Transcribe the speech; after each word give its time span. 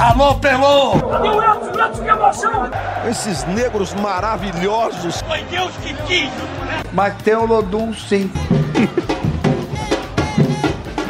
Alô, 0.00 0.34
Pelô! 0.40 0.92
O 0.94 1.42
Edson? 1.42 1.78
Edson, 1.78 2.02
que 2.02 2.08
emoção! 2.08 2.70
Esses 3.06 3.44
negros 3.44 3.92
maravilhosos. 3.92 5.20
Foi 5.20 5.42
Deus 5.44 5.76
que 5.76 5.92
quis! 6.04 6.30
Mas 6.94 7.22
tem 7.22 7.34
o 7.34 7.44
Lodum, 7.44 7.92
sim. 7.92 8.30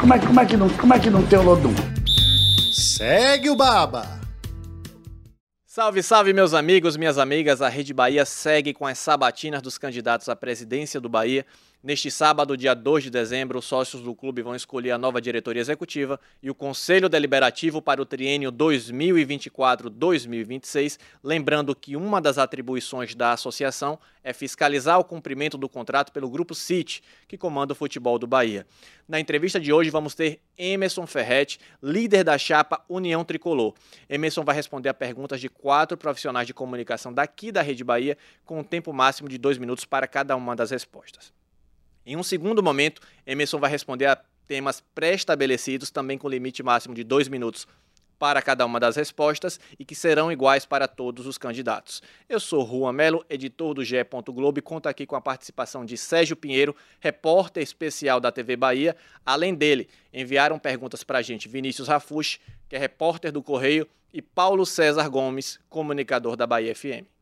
como, 0.00 0.12
é, 0.12 0.18
como, 0.18 0.40
é 0.40 0.44
que 0.44 0.56
não, 0.56 0.68
como 0.70 0.92
é 0.92 0.98
que 0.98 1.08
não 1.08 1.24
tem 1.24 1.38
o 1.38 1.42
Lodum? 1.42 1.72
Segue 2.72 3.48
o 3.48 3.54
Baba! 3.54 4.18
Salve, 5.64 6.02
salve, 6.02 6.32
meus 6.32 6.52
amigos, 6.52 6.96
minhas 6.96 7.16
amigas. 7.16 7.62
A 7.62 7.68
Rede 7.68 7.94
Bahia 7.94 8.24
segue 8.24 8.74
com 8.74 8.84
as 8.84 8.98
sabatinas 8.98 9.62
dos 9.62 9.78
candidatos 9.78 10.28
à 10.28 10.34
presidência 10.34 11.00
do 11.00 11.08
Bahia. 11.08 11.46
Neste 11.82 12.10
sábado, 12.10 12.58
dia 12.58 12.74
2 12.74 13.04
de 13.04 13.10
dezembro, 13.10 13.58
os 13.58 13.64
sócios 13.64 14.02
do 14.02 14.14
clube 14.14 14.42
vão 14.42 14.54
escolher 14.54 14.90
a 14.90 14.98
nova 14.98 15.18
diretoria 15.18 15.62
executiva 15.62 16.20
e 16.42 16.50
o 16.50 16.54
Conselho 16.54 17.08
Deliberativo 17.08 17.80
para 17.80 18.02
o 18.02 18.04
triênio 18.04 18.52
2024-2026. 18.52 20.98
Lembrando 21.24 21.74
que 21.74 21.96
uma 21.96 22.20
das 22.20 22.36
atribuições 22.36 23.14
da 23.14 23.32
associação 23.32 23.98
é 24.22 24.34
fiscalizar 24.34 24.98
o 24.98 25.04
cumprimento 25.04 25.56
do 25.56 25.70
contrato 25.70 26.12
pelo 26.12 26.28
Grupo 26.28 26.54
City, 26.54 27.02
que 27.26 27.38
comanda 27.38 27.72
o 27.72 27.76
futebol 27.76 28.18
do 28.18 28.26
Bahia. 28.26 28.66
Na 29.08 29.18
entrevista 29.18 29.58
de 29.58 29.72
hoje, 29.72 29.88
vamos 29.88 30.14
ter 30.14 30.42
Emerson 30.58 31.06
Ferretti, 31.06 31.58
líder 31.82 32.24
da 32.24 32.36
chapa 32.36 32.84
União 32.90 33.24
Tricolor. 33.24 33.72
Emerson 34.06 34.44
vai 34.44 34.54
responder 34.54 34.90
a 34.90 34.94
perguntas 34.94 35.40
de 35.40 35.48
quatro 35.48 35.96
profissionais 35.96 36.46
de 36.46 36.52
comunicação 36.52 37.10
daqui 37.10 37.50
da 37.50 37.62
Rede 37.62 37.82
Bahia, 37.82 38.18
com 38.44 38.60
um 38.60 38.64
tempo 38.64 38.92
máximo 38.92 39.30
de 39.30 39.38
dois 39.38 39.56
minutos 39.56 39.86
para 39.86 40.06
cada 40.06 40.36
uma 40.36 40.54
das 40.54 40.70
respostas. 40.70 41.39
Em 42.04 42.16
um 42.16 42.22
segundo 42.22 42.62
momento, 42.62 43.02
Emerson 43.26 43.58
vai 43.58 43.70
responder 43.70 44.06
a 44.06 44.16
temas 44.46 44.82
pré-estabelecidos, 44.94 45.90
também 45.90 46.18
com 46.18 46.28
limite 46.28 46.62
máximo 46.62 46.94
de 46.94 47.04
dois 47.04 47.28
minutos 47.28 47.66
para 48.20 48.42
cada 48.42 48.66
uma 48.66 48.78
das 48.78 48.96
respostas 48.96 49.58
e 49.78 49.84
que 49.84 49.94
serão 49.94 50.30
iguais 50.30 50.66
para 50.66 50.86
todos 50.86 51.26
os 51.26 51.38
candidatos. 51.38 52.02
Eu 52.28 52.38
sou 52.38 52.68
Juan 52.68 52.92
Melo, 52.92 53.24
editor 53.30 53.72
do 53.72 53.82
GE. 53.82 53.96
Globo 54.26 54.58
e 54.58 54.62
conto 54.62 54.88
aqui 54.88 55.06
com 55.06 55.16
a 55.16 55.20
participação 55.22 55.86
de 55.86 55.96
Sérgio 55.96 56.36
Pinheiro, 56.36 56.76
repórter 57.00 57.62
especial 57.62 58.20
da 58.20 58.30
TV 58.30 58.56
Bahia. 58.56 58.94
Além 59.24 59.54
dele, 59.54 59.88
enviaram 60.12 60.58
perguntas 60.58 61.02
para 61.02 61.20
a 61.20 61.22
gente 61.22 61.48
Vinícius 61.48 61.88
Rafush, 61.88 62.38
que 62.68 62.76
é 62.76 62.78
repórter 62.78 63.32
do 63.32 63.42
Correio, 63.42 63.88
e 64.12 64.20
Paulo 64.20 64.66
César 64.66 65.08
Gomes, 65.08 65.58
comunicador 65.70 66.36
da 66.36 66.46
Bahia 66.46 66.74
FM. 66.74 67.19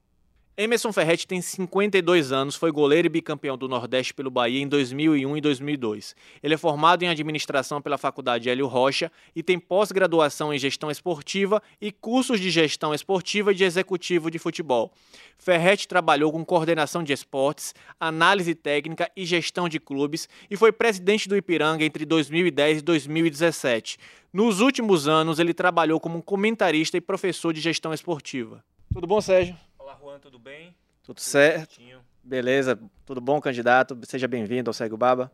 Emerson 0.60 0.92
Ferretti 0.92 1.24
tem 1.24 1.40
52 1.40 2.32
anos, 2.32 2.56
foi 2.56 2.72
goleiro 2.72 3.06
e 3.06 3.08
bicampeão 3.08 3.56
do 3.56 3.68
Nordeste 3.68 4.12
pelo 4.12 4.28
Bahia 4.28 4.60
em 4.60 4.66
2001 4.66 5.36
e 5.36 5.40
2002. 5.40 6.16
Ele 6.42 6.54
é 6.54 6.56
formado 6.56 7.04
em 7.04 7.08
administração 7.08 7.80
pela 7.80 7.96
Faculdade 7.96 8.50
Hélio 8.50 8.66
Rocha 8.66 9.12
e 9.36 9.40
tem 9.40 9.56
pós-graduação 9.56 10.52
em 10.52 10.58
gestão 10.58 10.90
esportiva 10.90 11.62
e 11.80 11.92
cursos 11.92 12.40
de 12.40 12.50
gestão 12.50 12.92
esportiva 12.92 13.52
e 13.52 13.54
de 13.54 13.62
executivo 13.62 14.32
de 14.32 14.40
futebol. 14.40 14.90
Ferretti 15.38 15.86
trabalhou 15.86 16.32
com 16.32 16.44
coordenação 16.44 17.04
de 17.04 17.12
esportes, 17.12 17.72
análise 18.00 18.52
técnica 18.52 19.08
e 19.16 19.24
gestão 19.24 19.68
de 19.68 19.78
clubes 19.78 20.28
e 20.50 20.56
foi 20.56 20.72
presidente 20.72 21.28
do 21.28 21.36
Ipiranga 21.36 21.84
entre 21.84 22.04
2010 22.04 22.78
e 22.78 22.82
2017. 22.82 23.96
Nos 24.32 24.58
últimos 24.58 25.06
anos, 25.06 25.38
ele 25.38 25.54
trabalhou 25.54 26.00
como 26.00 26.20
comentarista 26.20 26.96
e 26.96 27.00
professor 27.00 27.52
de 27.52 27.60
gestão 27.60 27.94
esportiva. 27.94 28.64
Tudo 28.92 29.06
bom, 29.06 29.20
Sérgio? 29.20 29.54
Olá, 29.88 29.96
Juan, 30.02 30.18
tudo 30.18 30.38
bem? 30.38 30.74
Tudo 31.02 31.18
certo? 31.18 31.80
Beleza, 32.22 32.78
tudo 33.06 33.22
bom, 33.22 33.40
candidato? 33.40 33.98
Seja 34.02 34.28
bem-vindo 34.28 34.68
ao 34.68 34.74
Cego 34.74 34.98
Baba. 34.98 35.32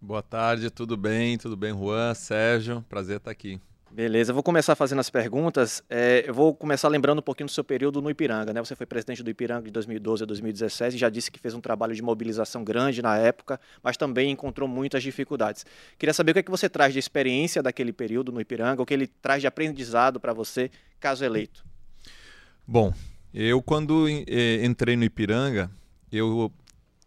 Boa 0.00 0.20
tarde, 0.20 0.68
tudo 0.68 0.96
bem? 0.96 1.38
Tudo 1.38 1.56
bem, 1.56 1.72
Juan, 1.72 2.12
Sérgio? 2.12 2.84
Prazer 2.88 3.18
estar 3.18 3.30
aqui. 3.30 3.60
Beleza, 3.92 4.32
eu 4.32 4.34
vou 4.34 4.42
começar 4.42 4.74
fazendo 4.74 4.98
as 4.98 5.10
perguntas. 5.10 5.80
É, 5.88 6.24
eu 6.26 6.34
vou 6.34 6.52
começar 6.56 6.88
lembrando 6.88 7.20
um 7.20 7.22
pouquinho 7.22 7.46
do 7.46 7.52
seu 7.52 7.62
período 7.62 8.02
no 8.02 8.10
Ipiranga, 8.10 8.52
né? 8.52 8.60
Você 8.60 8.74
foi 8.74 8.84
presidente 8.84 9.22
do 9.22 9.30
Ipiranga 9.30 9.62
de 9.66 9.70
2012 9.70 10.24
a 10.24 10.26
2017 10.26 10.96
e 10.96 10.98
já 10.98 11.08
disse 11.08 11.30
que 11.30 11.38
fez 11.38 11.54
um 11.54 11.60
trabalho 11.60 11.94
de 11.94 12.02
mobilização 12.02 12.64
grande 12.64 13.00
na 13.00 13.16
época, 13.16 13.60
mas 13.80 13.96
também 13.96 14.28
encontrou 14.28 14.68
muitas 14.68 15.04
dificuldades. 15.04 15.64
Queria 15.96 16.12
saber 16.12 16.32
o 16.32 16.34
que, 16.34 16.40
é 16.40 16.42
que 16.42 16.50
você 16.50 16.68
traz 16.68 16.92
de 16.92 16.98
experiência 16.98 17.62
daquele 17.62 17.92
período 17.92 18.32
no 18.32 18.40
Ipiranga, 18.40 18.82
o 18.82 18.84
que 18.86 18.92
ele 18.92 19.06
traz 19.06 19.40
de 19.40 19.46
aprendizado 19.46 20.18
para 20.18 20.32
você, 20.32 20.68
caso 20.98 21.24
eleito. 21.24 21.64
Bom, 22.66 22.92
eu, 23.34 23.60
quando 23.60 24.08
eh, 24.08 24.64
entrei 24.64 24.96
no 24.96 25.02
Ipiranga, 25.02 25.68
eu 26.10 26.52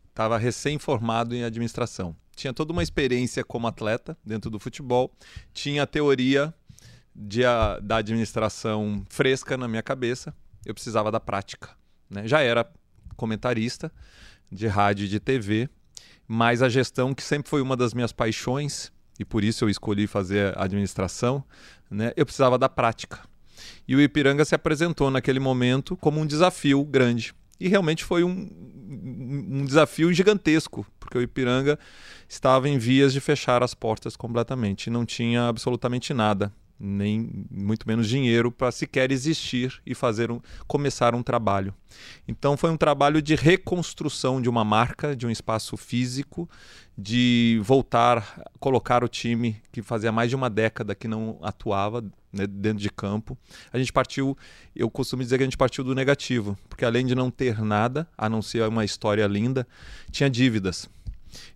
estava 0.09 0.38
recém-formado 0.38 1.33
em 1.33 1.45
administração. 1.45 2.13
Tinha 2.35 2.53
toda 2.53 2.73
uma 2.73 2.83
experiência 2.83 3.45
como 3.45 3.65
atleta 3.65 4.17
dentro 4.25 4.49
do 4.49 4.59
futebol, 4.59 5.09
tinha 5.53 5.83
a 5.83 5.88
teoria 5.88 6.53
de 7.15 7.45
a, 7.45 7.79
da 7.79 7.97
administração 7.97 9.05
fresca 9.09 9.55
na 9.55 9.69
minha 9.69 9.81
cabeça, 9.81 10.35
eu 10.65 10.73
precisava 10.73 11.09
da 11.09 11.19
prática. 11.19 11.69
Né? 12.09 12.27
Já 12.27 12.41
era 12.41 12.69
comentarista 13.15 13.89
de 14.51 14.67
rádio 14.67 15.05
e 15.05 15.07
de 15.07 15.21
TV, 15.21 15.69
mas 16.27 16.61
a 16.61 16.67
gestão, 16.67 17.13
que 17.13 17.23
sempre 17.23 17.49
foi 17.49 17.61
uma 17.61 17.77
das 17.77 17.94
minhas 17.94 18.11
paixões, 18.11 18.91
e 19.17 19.23
por 19.23 19.45
isso 19.45 19.63
eu 19.63 19.69
escolhi 19.69 20.07
fazer 20.07 20.55
administração, 20.59 21.41
né? 21.89 22.11
eu 22.17 22.25
precisava 22.25 22.57
da 22.57 22.67
prática. 22.67 23.21
E 23.87 23.95
o 23.95 24.01
Ipiranga 24.01 24.43
se 24.43 24.53
apresentou 24.53 25.09
naquele 25.09 25.39
momento 25.39 25.95
como 25.97 26.19
um 26.19 26.25
desafio 26.25 26.83
grande. 26.83 27.33
E 27.59 27.67
realmente 27.67 28.03
foi 28.03 28.23
um, 28.23 28.49
um 28.89 29.65
desafio 29.65 30.11
gigantesco, 30.13 30.85
porque 30.99 31.17
o 31.17 31.21
Ipiranga 31.21 31.79
estava 32.27 32.69
em 32.69 32.77
vias 32.77 33.13
de 33.13 33.19
fechar 33.19 33.63
as 33.63 33.73
portas 33.73 34.15
completamente. 34.15 34.89
Não 34.89 35.05
tinha 35.05 35.47
absolutamente 35.47 36.13
nada 36.13 36.51
nem 36.79 37.45
muito 37.49 37.87
menos 37.87 38.07
dinheiro 38.07 38.51
para 38.51 38.71
sequer 38.71 39.11
existir 39.11 39.81
e 39.85 39.95
fazer 39.95 40.31
um, 40.31 40.39
começar 40.67 41.15
um 41.15 41.23
trabalho. 41.23 41.73
Então 42.27 42.55
foi 42.55 42.69
um 42.69 42.77
trabalho 42.77 43.21
de 43.21 43.35
reconstrução 43.35 44.41
de 44.41 44.49
uma 44.49 44.63
marca, 44.63 45.15
de 45.15 45.25
um 45.25 45.31
espaço 45.31 45.75
físico, 45.75 46.49
de 46.97 47.59
voltar, 47.63 48.43
colocar 48.59 49.03
o 49.03 49.07
time 49.07 49.61
que 49.71 49.81
fazia 49.81 50.11
mais 50.11 50.29
de 50.29 50.35
uma 50.35 50.49
década 50.49 50.93
que 50.93 51.07
não 51.07 51.39
atuava 51.41 52.03
né, 52.37 52.47
dentro 52.47 52.79
de 52.79 52.89
campo. 52.89 53.37
A 53.71 53.77
gente 53.77 53.91
partiu, 53.91 54.37
eu 54.75 54.89
costumo 54.89 55.23
dizer 55.23 55.37
que 55.37 55.43
a 55.43 55.47
gente 55.47 55.57
partiu 55.57 55.83
do 55.83 55.95
negativo, 55.95 56.57
porque 56.69 56.85
além 56.85 57.05
de 57.05 57.15
não 57.15 57.31
ter 57.31 57.61
nada, 57.61 58.07
a 58.17 58.29
não 58.29 58.41
ser 58.41 58.67
uma 58.67 58.85
história 58.85 59.25
linda, 59.25 59.67
tinha 60.11 60.29
dívidas. 60.29 60.89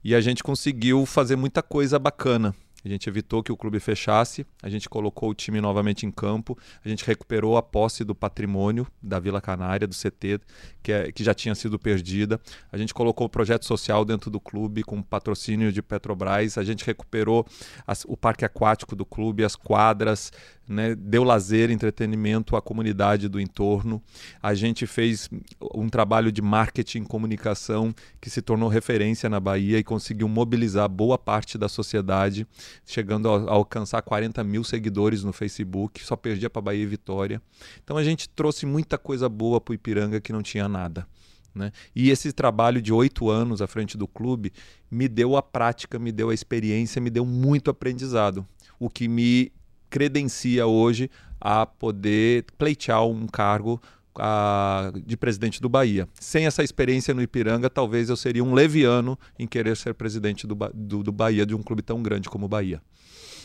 E 0.03 0.14
a 0.16 0.22
gente 0.22 0.44
conseguiu 0.44 1.06
fazer 1.06 1.36
muita 1.36 1.62
coisa 1.62 1.97
bacana. 1.97 2.56
A 2.84 2.90
gente 2.90 3.08
evitou 3.08 3.44
que 3.44 3.52
o 3.52 3.58
clube 3.58 3.80
fechasse, 3.80 4.46
a 4.62 4.68
gente 4.68 4.90
colocou 4.90 5.30
o 5.30 5.36
time 5.36 5.62
novamente 5.62 6.06
em 6.06 6.12
campo, 6.12 6.58
a 6.84 6.90
gente 6.90 7.06
recuperou 7.06 7.56
a 7.56 7.62
posse 7.62 8.03
do 8.03 8.16
patrimônio 8.16 8.88
da 9.02 9.20
Vila 9.20 9.40
Canária, 9.40 9.88
do 9.88 9.96
CT, 9.96 10.40
que, 10.81 10.91
é, 10.91 11.12
que 11.12 11.24
já 11.24 11.34
tinha 11.34 11.53
sido 11.53 11.78
perdida. 11.78 12.41
A 12.72 12.78
gente 12.78 12.91
colocou 12.91 13.28
o 13.28 13.30
projeto 13.30 13.66
social 13.66 14.03
dentro 14.03 14.31
do 14.31 14.40
clube 14.40 14.84
com 14.84 15.02
patrocínio 15.02 15.72
de 15.72 15.81
Petrobras, 15.81 16.58
a 16.58 16.64
gente 16.64 16.84
recuperou 16.84 17.46
as, 17.86 18.03
o 18.06 18.18
parque 18.18 18.46
aquático 18.46 18.96
do 18.96 19.06
clube, 19.06 19.44
as 19.44 19.56
quadras, 19.56 20.31
né, 20.72 20.96
deu 20.96 21.24
lazer, 21.24 21.70
entretenimento 21.70 22.56
à 22.56 22.62
comunidade 22.62 23.28
do 23.28 23.40
entorno. 23.40 24.02
A 24.42 24.54
gente 24.54 24.88
fez 24.88 25.30
um 25.76 25.90
trabalho 25.90 26.32
de 26.32 26.42
marketing 26.42 27.04
comunicação 27.04 27.94
que 28.22 28.30
se 28.30 28.42
tornou 28.42 28.70
referência 28.70 29.30
na 29.30 29.40
Bahia 29.40 29.78
e 29.78 29.84
conseguiu 29.84 30.30
mobilizar 30.30 30.88
boa 30.88 31.18
parte 31.18 31.58
da 31.58 31.68
sociedade, 31.68 32.48
chegando 32.86 33.30
a, 33.30 33.38
a 33.38 33.52
alcançar 33.52 34.02
40 34.02 34.44
mil 34.46 34.64
seguidores 34.64 35.24
no 35.24 35.34
Facebook, 35.34 36.04
só 36.04 36.16
perdia 36.16 36.50
para 36.50 36.62
Bahia 36.62 36.84
e 36.84 36.88
Vitória. 36.88 37.42
Então 37.84 37.98
a 37.98 38.03
gente 38.03 38.30
trouxe 38.30 38.66
muita 38.66 38.98
coisa 38.98 39.28
boa 39.28 39.59
para 39.59 39.74
o 39.74 39.76
Ipiranga 39.76 40.22
que 40.22 40.32
não 40.32 40.42
tinha 40.42 40.70
nada. 40.70 41.06
Né? 41.53 41.74
E 41.94 42.09
esse 42.09 42.32
trabalho 42.32 42.82
de 42.82 42.94
oito 42.94 43.30
anos 43.30 43.62
à 43.62 43.68
frente 43.68 43.98
do 43.98 44.08
clube 44.08 44.53
me 44.90 45.09
deu 45.09 45.36
a 45.36 45.42
prática, 45.42 46.00
me 46.00 46.12
deu 46.12 46.30
a 46.30 46.34
experiência, 46.34 47.02
me 47.02 47.09
deu 47.09 47.26
muito 47.26 47.70
aprendizado, 47.70 48.48
o 48.79 48.90
que 48.90 49.09
me 49.09 49.52
credencia 49.91 50.66
hoje 50.66 51.11
a 51.40 51.66
poder 51.66 52.46
pleitear 52.58 53.05
um 53.05 53.28
cargo 53.28 53.79
a, 54.16 54.91
de 55.05 55.17
presidente 55.17 55.61
do 55.61 55.70
Bahia. 55.70 56.08
Sem 56.20 56.46
essa 56.46 56.64
experiência 56.64 57.14
no 57.14 57.22
Ipiranga, 57.22 57.70
talvez 57.70 58.09
eu 58.09 58.16
seria 58.16 58.43
um 58.43 58.53
leviano 58.53 59.20
em 59.38 59.46
querer 59.46 59.76
ser 59.76 59.93
presidente 59.93 60.47
do, 60.47 60.55
do, 60.73 61.03
do 61.03 61.11
Bahia, 61.11 61.46
de 61.46 61.53
um 61.53 61.61
clube 61.61 61.82
tão 61.82 62.02
grande 62.02 62.29
como 62.29 62.46
o 62.46 62.49
Bahia. 62.49 62.82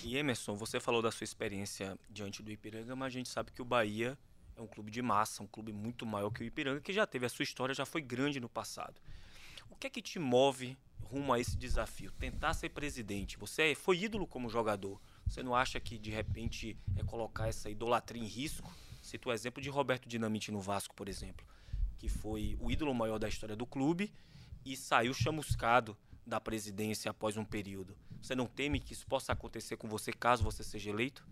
E 0.05 0.17
Emerson, 0.17 0.55
você 0.55 0.79
falou 0.79 1.03
da 1.03 1.11
sua 1.11 1.25
experiência 1.25 1.99
diante 2.09 2.43
do 2.43 2.51
Ipiranga, 2.51 2.95
mas 2.95 3.07
a 3.07 3.11
gente 3.11 3.29
sabe 3.29 3.51
que 3.51 3.61
o 3.61 3.65
Bahia 3.65 4.17
é 4.57 4.63
um 4.63 4.67
clube 4.67 4.91
de 4.91 5.03
massa, 5.03 5.43
um 5.43 5.47
clube 5.47 5.73
muito 5.73 6.07
maior 6.07 6.31
que 6.31 6.43
o 6.43 6.45
Ipiranga, 6.45 6.81
que 6.81 6.93
já 6.93 7.07
teve 7.07 7.27
a 7.27 7.29
sua 7.29 7.43
história, 7.43 7.75
já 7.75 7.85
foi 7.85 8.01
grande 8.01 8.39
no 8.39 8.49
passado. 8.49 8.95
O 9.69 9.75
que 9.75 9.89
é 9.89 9.91
que 9.91 10.01
te 10.01 10.19
move 10.19 10.77
rumo 11.03 11.33
a 11.33 11.41
esse 11.41 11.57
desafio? 11.57 12.11
Tentar 12.13 12.55
ser 12.55 12.71
presidente. 12.71 13.37
Você 13.37 13.75
foi 13.75 13.99
ídolo 13.99 14.27
como 14.27 14.49
jogador. 14.49 15.01
Você 15.27 15.43
não 15.43 15.55
acha 15.55 15.81
que 15.81 15.99
de 15.99 16.11
repente 16.11 16.77
é 16.97 17.03
colocar 17.03 17.49
essa 17.49 17.69
idolatria 17.69 18.23
em 18.23 18.27
risco? 18.27 18.73
Cito 19.03 19.29
o 19.29 19.33
exemplo 19.33 19.63
de 19.63 19.69
Roberto 19.69 20.09
Dinamite 20.09 20.51
no 20.51 20.61
Vasco, 20.61 20.95
por 20.95 21.09
exemplo, 21.09 21.47
que 21.99 22.09
foi 22.09 22.57
o 22.61 22.71
ídolo 22.71 22.95
maior 22.95 23.19
da 23.19 23.29
história 23.29 23.57
do 23.57 23.67
clube 23.67 24.13
e 24.65 24.77
saiu 24.77 25.15
chamuscado 25.15 25.97
da 26.27 26.41
presidência 26.41 27.11
após 27.11 27.37
um 27.37 27.45
período. 27.45 27.97
Você 28.21 28.35
não 28.35 28.47
teme 28.47 28.81
que 28.81 28.93
isso 28.93 29.07
possa 29.07 29.33
acontecer 29.33 29.77
com 29.77 29.89
você 29.89 30.13
caso 30.13 30.43
você 30.43 30.65
seja 30.65 30.91
eleito? 30.91 31.25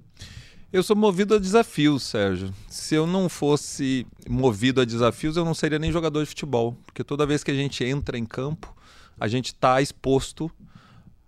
Eu 0.73 0.83
sou 0.83 0.95
movido 0.95 1.35
a 1.35 1.39
desafios, 1.39 2.05
Sérgio. 2.05 2.55
Se 2.69 2.95
eu 2.95 3.07
não 3.07 3.29
fosse 3.29 4.07
movido 4.29 4.81
a 4.81 4.85
desafios, 4.85 5.37
eu 5.37 5.45
não 5.45 5.55
seria 5.55 5.79
nem 5.79 5.91
jogador 5.91 6.23
de 6.23 6.29
futebol. 6.29 6.77
Porque 6.85 7.03
toda 7.03 7.27
vez 7.27 7.43
que 7.43 7.51
a 7.51 7.55
gente 7.55 7.85
entra 7.85 8.19
em 8.19 8.25
campo, 8.25 8.75
a 9.19 9.27
gente 9.27 9.47
está 9.47 9.81
exposto 9.81 10.51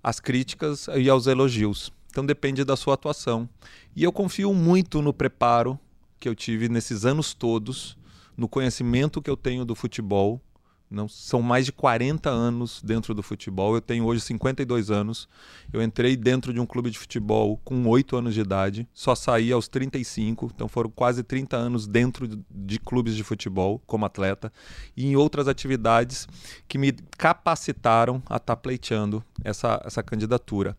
às 0.03 0.21
críticas 0.21 0.89
e 0.97 1.09
aos 1.09 1.27
elogios. 1.27 1.93
Então 2.17 2.25
depende 2.25 2.65
da 2.65 2.77
sua 2.77 2.95
atuação. 2.95 3.47
E 3.95 4.03
eu 4.03 4.11
confio 4.11 4.55
muito 4.55 5.03
no 5.03 5.13
preparo 5.13 5.79
que 6.19 6.27
eu 6.27 6.35
tive 6.35 6.67
nesses 6.67 7.05
anos 7.05 7.35
todos, 7.35 7.95
no 8.35 8.49
conhecimento 8.49 9.21
que 9.21 9.29
eu 9.29 9.37
tenho 9.37 9.67
do 9.67 9.75
futebol 9.75 10.41
não, 10.89 11.09
são 11.09 11.43
mais 11.43 11.67
de 11.67 11.73
40 11.73 12.31
anos 12.31 12.81
dentro 12.81 13.13
do 13.13 13.23
futebol. 13.23 13.75
Eu 13.75 13.81
tenho 13.81 14.05
hoje 14.05 14.21
52 14.21 14.91
anos. 14.91 15.29
Eu 15.73 15.83
entrei 15.83 16.17
dentro 16.17 16.53
de 16.53 16.61
um 16.61 16.67
clube 16.67 16.91
de 16.91 16.99
futebol 16.99 17.61
com 17.65 17.87
8 17.89 18.17
anos 18.17 18.35
de 18.35 18.41
idade, 18.41 18.89
só 18.95 19.15
saí 19.15 19.51
aos 19.51 19.67
35, 19.67 20.53
então 20.55 20.69
foram 20.69 20.89
quase 20.89 21.25
30 21.25 21.57
anos 21.57 21.87
dentro 21.89 22.29
de 22.49 22.79
clubes 22.79 23.17
de 23.17 23.25
futebol 23.25 23.83
como 23.85 24.05
atleta 24.05 24.53
e 24.97 25.07
em 25.07 25.17
outras 25.17 25.49
atividades 25.49 26.29
que 26.69 26.79
me 26.79 26.93
capacitaram 27.19 28.23
a 28.27 28.37
estar 28.37 28.55
tá 28.55 28.57
pleiteando 28.57 29.25
essa, 29.43 29.83
essa 29.85 30.03
candidatura. 30.03 30.77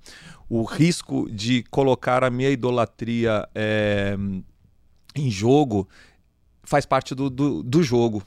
O 0.49 0.63
risco 0.63 1.29
de 1.29 1.63
colocar 1.63 2.23
a 2.23 2.29
minha 2.29 2.49
idolatria 2.49 3.47
é, 3.53 4.17
em 5.13 5.29
jogo 5.29 5.87
faz 6.63 6.85
parte 6.85 7.13
do, 7.13 7.29
do, 7.29 7.61
do 7.61 7.83
jogo 7.83 8.23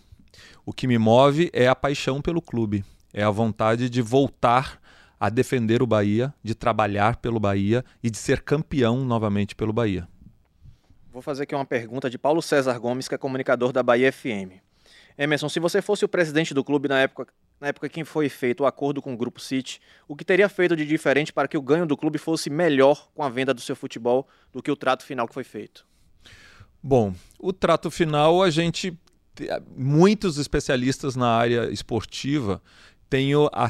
o 0.70 0.72
que 0.72 0.86
me 0.86 0.98
move 0.98 1.50
é 1.52 1.66
a 1.66 1.74
paixão 1.74 2.22
pelo 2.22 2.40
clube, 2.40 2.84
é 3.12 3.24
a 3.24 3.30
vontade 3.30 3.90
de 3.90 4.00
voltar 4.00 4.80
a 5.18 5.28
defender 5.28 5.82
o 5.82 5.86
Bahia, 5.86 6.32
de 6.44 6.54
trabalhar 6.54 7.16
pelo 7.16 7.40
Bahia 7.40 7.84
e 8.00 8.08
de 8.08 8.16
ser 8.16 8.42
campeão 8.42 9.04
novamente 9.04 9.56
pelo 9.56 9.72
Bahia. 9.72 10.06
Vou 11.12 11.20
fazer 11.20 11.42
aqui 11.42 11.56
uma 11.56 11.64
pergunta 11.64 12.08
de 12.08 12.16
Paulo 12.16 12.40
César 12.40 12.78
Gomes, 12.78 13.08
que 13.08 13.16
é 13.16 13.18
comunicador 13.18 13.72
da 13.72 13.82
Bahia 13.82 14.12
FM. 14.12 14.62
Emerson, 15.18 15.48
se 15.48 15.58
você 15.58 15.82
fosse 15.82 16.04
o 16.04 16.08
presidente 16.08 16.54
do 16.54 16.62
clube 16.62 16.86
na 16.86 17.00
época, 17.00 17.26
na 17.60 17.66
época 17.66 17.88
que 17.88 18.04
foi 18.04 18.28
feito 18.28 18.62
o 18.62 18.66
acordo 18.66 19.02
com 19.02 19.12
o 19.12 19.16
Grupo 19.16 19.40
City, 19.40 19.80
o 20.06 20.14
que 20.14 20.24
teria 20.24 20.48
feito 20.48 20.76
de 20.76 20.86
diferente 20.86 21.32
para 21.32 21.48
que 21.48 21.58
o 21.58 21.62
ganho 21.62 21.84
do 21.84 21.96
clube 21.96 22.16
fosse 22.16 22.48
melhor 22.48 23.08
com 23.12 23.24
a 23.24 23.28
venda 23.28 23.52
do 23.52 23.60
seu 23.60 23.74
futebol 23.74 24.28
do 24.52 24.62
que 24.62 24.70
o 24.70 24.76
trato 24.76 25.02
final 25.02 25.26
que 25.26 25.34
foi 25.34 25.42
feito? 25.42 25.84
Bom, 26.80 27.12
o 27.40 27.52
trato 27.52 27.90
final 27.90 28.40
a 28.40 28.50
gente 28.50 28.96
muitos 29.76 30.38
especialistas 30.38 31.16
na 31.16 31.28
área 31.28 31.70
esportiva 31.70 32.62
têm 33.08 33.32
a, 33.34 33.68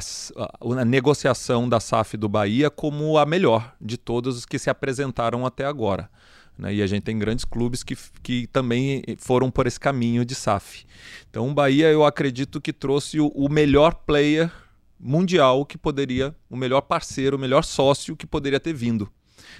a, 0.79 0.85
negociação 0.85 1.67
da 1.67 1.79
SAF 1.79 2.15
do 2.15 2.29
Bahia 2.29 2.69
como 2.69 3.17
a 3.17 3.25
melhor 3.25 3.75
de 3.81 3.97
todas 3.97 4.37
os 4.37 4.45
que 4.45 4.59
se 4.59 4.69
apresentaram 4.69 5.45
até 5.45 5.65
agora. 5.65 6.09
Né? 6.57 6.75
E 6.75 6.81
a 6.81 6.87
gente 6.87 7.03
tem 7.03 7.17
grandes 7.17 7.43
clubes 7.43 7.81
que, 7.83 7.97
que 8.21 8.45
também 8.47 9.01
foram 9.17 9.49
por 9.49 9.65
esse 9.65 9.79
caminho 9.79 10.23
de 10.23 10.35
SAF. 10.35 10.85
Então, 11.29 11.49
o 11.49 11.53
Bahia, 11.53 11.87
eu 11.87 12.05
acredito 12.05 12.61
que 12.61 12.71
trouxe 12.71 13.19
o, 13.19 13.27
o 13.29 13.49
melhor 13.49 13.95
player 13.95 14.51
mundial 14.99 15.65
que 15.65 15.77
poderia, 15.77 16.35
o 16.47 16.55
melhor 16.55 16.81
parceiro, 16.81 17.35
o 17.35 17.39
melhor 17.39 17.63
sócio 17.63 18.15
que 18.15 18.27
poderia 18.27 18.59
ter 18.59 18.73
vindo. 18.73 19.11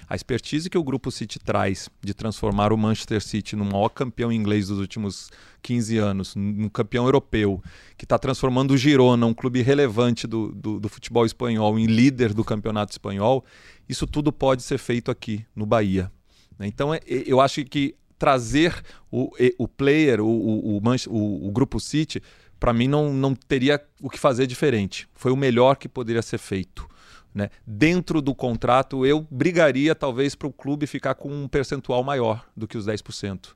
A 0.08 0.14
expertise 0.14 0.68
que 0.68 0.78
o 0.78 0.82
Grupo 0.82 1.10
City 1.10 1.38
traz 1.38 1.88
de 2.02 2.14
transformar 2.14 2.72
o 2.72 2.78
Manchester 2.78 3.20
City 3.20 3.56
no 3.56 3.64
maior 3.64 3.88
campeão 3.88 4.32
inglês 4.32 4.68
dos 4.68 4.78
últimos 4.78 5.30
15 5.62 5.98
anos, 5.98 6.34
num 6.34 6.68
campeão 6.68 7.04
europeu, 7.04 7.62
que 7.96 8.04
está 8.04 8.18
transformando 8.18 8.72
o 8.72 8.76
Girona, 8.76 9.26
um 9.26 9.34
clube 9.34 9.62
relevante 9.62 10.26
do, 10.26 10.52
do, 10.52 10.80
do, 10.80 10.88
futebol 10.88 11.24
espanhol, 11.24 11.78
em 11.78 11.86
líder 11.86 12.34
do 12.34 12.44
campeonato 12.44 12.92
espanhol, 12.92 13.44
isso 13.88 14.06
tudo 14.06 14.32
pode 14.32 14.62
ser 14.62 14.78
feito 14.78 15.10
aqui 15.10 15.44
no 15.54 15.64
Bahia. 15.64 16.10
Né? 16.58 16.66
Então 16.66 16.92
é, 16.92 17.00
eu 17.06 17.40
acho 17.40 17.64
que 17.64 17.94
trazer 18.18 18.82
o, 19.10 19.30
o 19.58 19.66
player, 19.66 20.20
o, 20.20 20.26
o, 20.26 20.76
o, 20.78 21.48
o 21.48 21.50
Grupo 21.50 21.80
City, 21.80 22.22
para 22.58 22.72
mim 22.72 22.86
não, 22.86 23.12
não 23.12 23.34
teria 23.34 23.82
o 24.00 24.08
que 24.08 24.16
fazer 24.16 24.46
diferente. 24.46 25.08
Foi 25.14 25.32
o 25.32 25.36
melhor 25.36 25.74
que 25.74 25.88
poderia 25.88 26.22
ser 26.22 26.38
feito. 26.38 26.88
Né? 27.34 27.48
Dentro 27.66 28.20
do 28.20 28.34
contrato, 28.34 29.06
eu 29.06 29.26
brigaria 29.30 29.94
talvez 29.94 30.34
para 30.34 30.48
o 30.48 30.52
clube 30.52 30.86
ficar 30.86 31.14
com 31.14 31.30
um 31.30 31.48
percentual 31.48 32.04
maior 32.04 32.46
do 32.56 32.68
que 32.68 32.76
os 32.76 32.86
10%. 32.86 33.54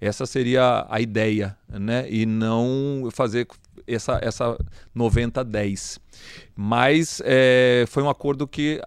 Essa 0.00 0.26
seria 0.26 0.86
a 0.88 1.00
ideia, 1.00 1.56
né? 1.68 2.06
e 2.08 2.24
não 2.24 3.08
fazer 3.12 3.48
essa, 3.86 4.20
essa 4.22 4.56
90-10. 4.96 5.98
Mas 6.54 7.20
é, 7.24 7.84
foi 7.88 8.02
um 8.02 8.08
acordo 8.08 8.46
que 8.46 8.80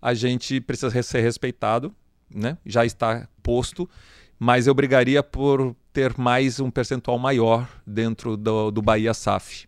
a 0.00 0.14
gente 0.14 0.60
precisa 0.60 1.02
ser 1.02 1.20
respeitado, 1.20 1.92
né? 2.32 2.56
já 2.64 2.86
está 2.86 3.28
posto, 3.42 3.90
mas 4.38 4.68
eu 4.68 4.74
brigaria 4.74 5.22
por 5.22 5.74
ter 5.92 6.16
mais 6.16 6.60
um 6.60 6.70
percentual 6.70 7.18
maior 7.18 7.68
dentro 7.84 8.36
do, 8.36 8.70
do 8.70 8.80
Bahia 8.80 9.12
SAF. 9.12 9.66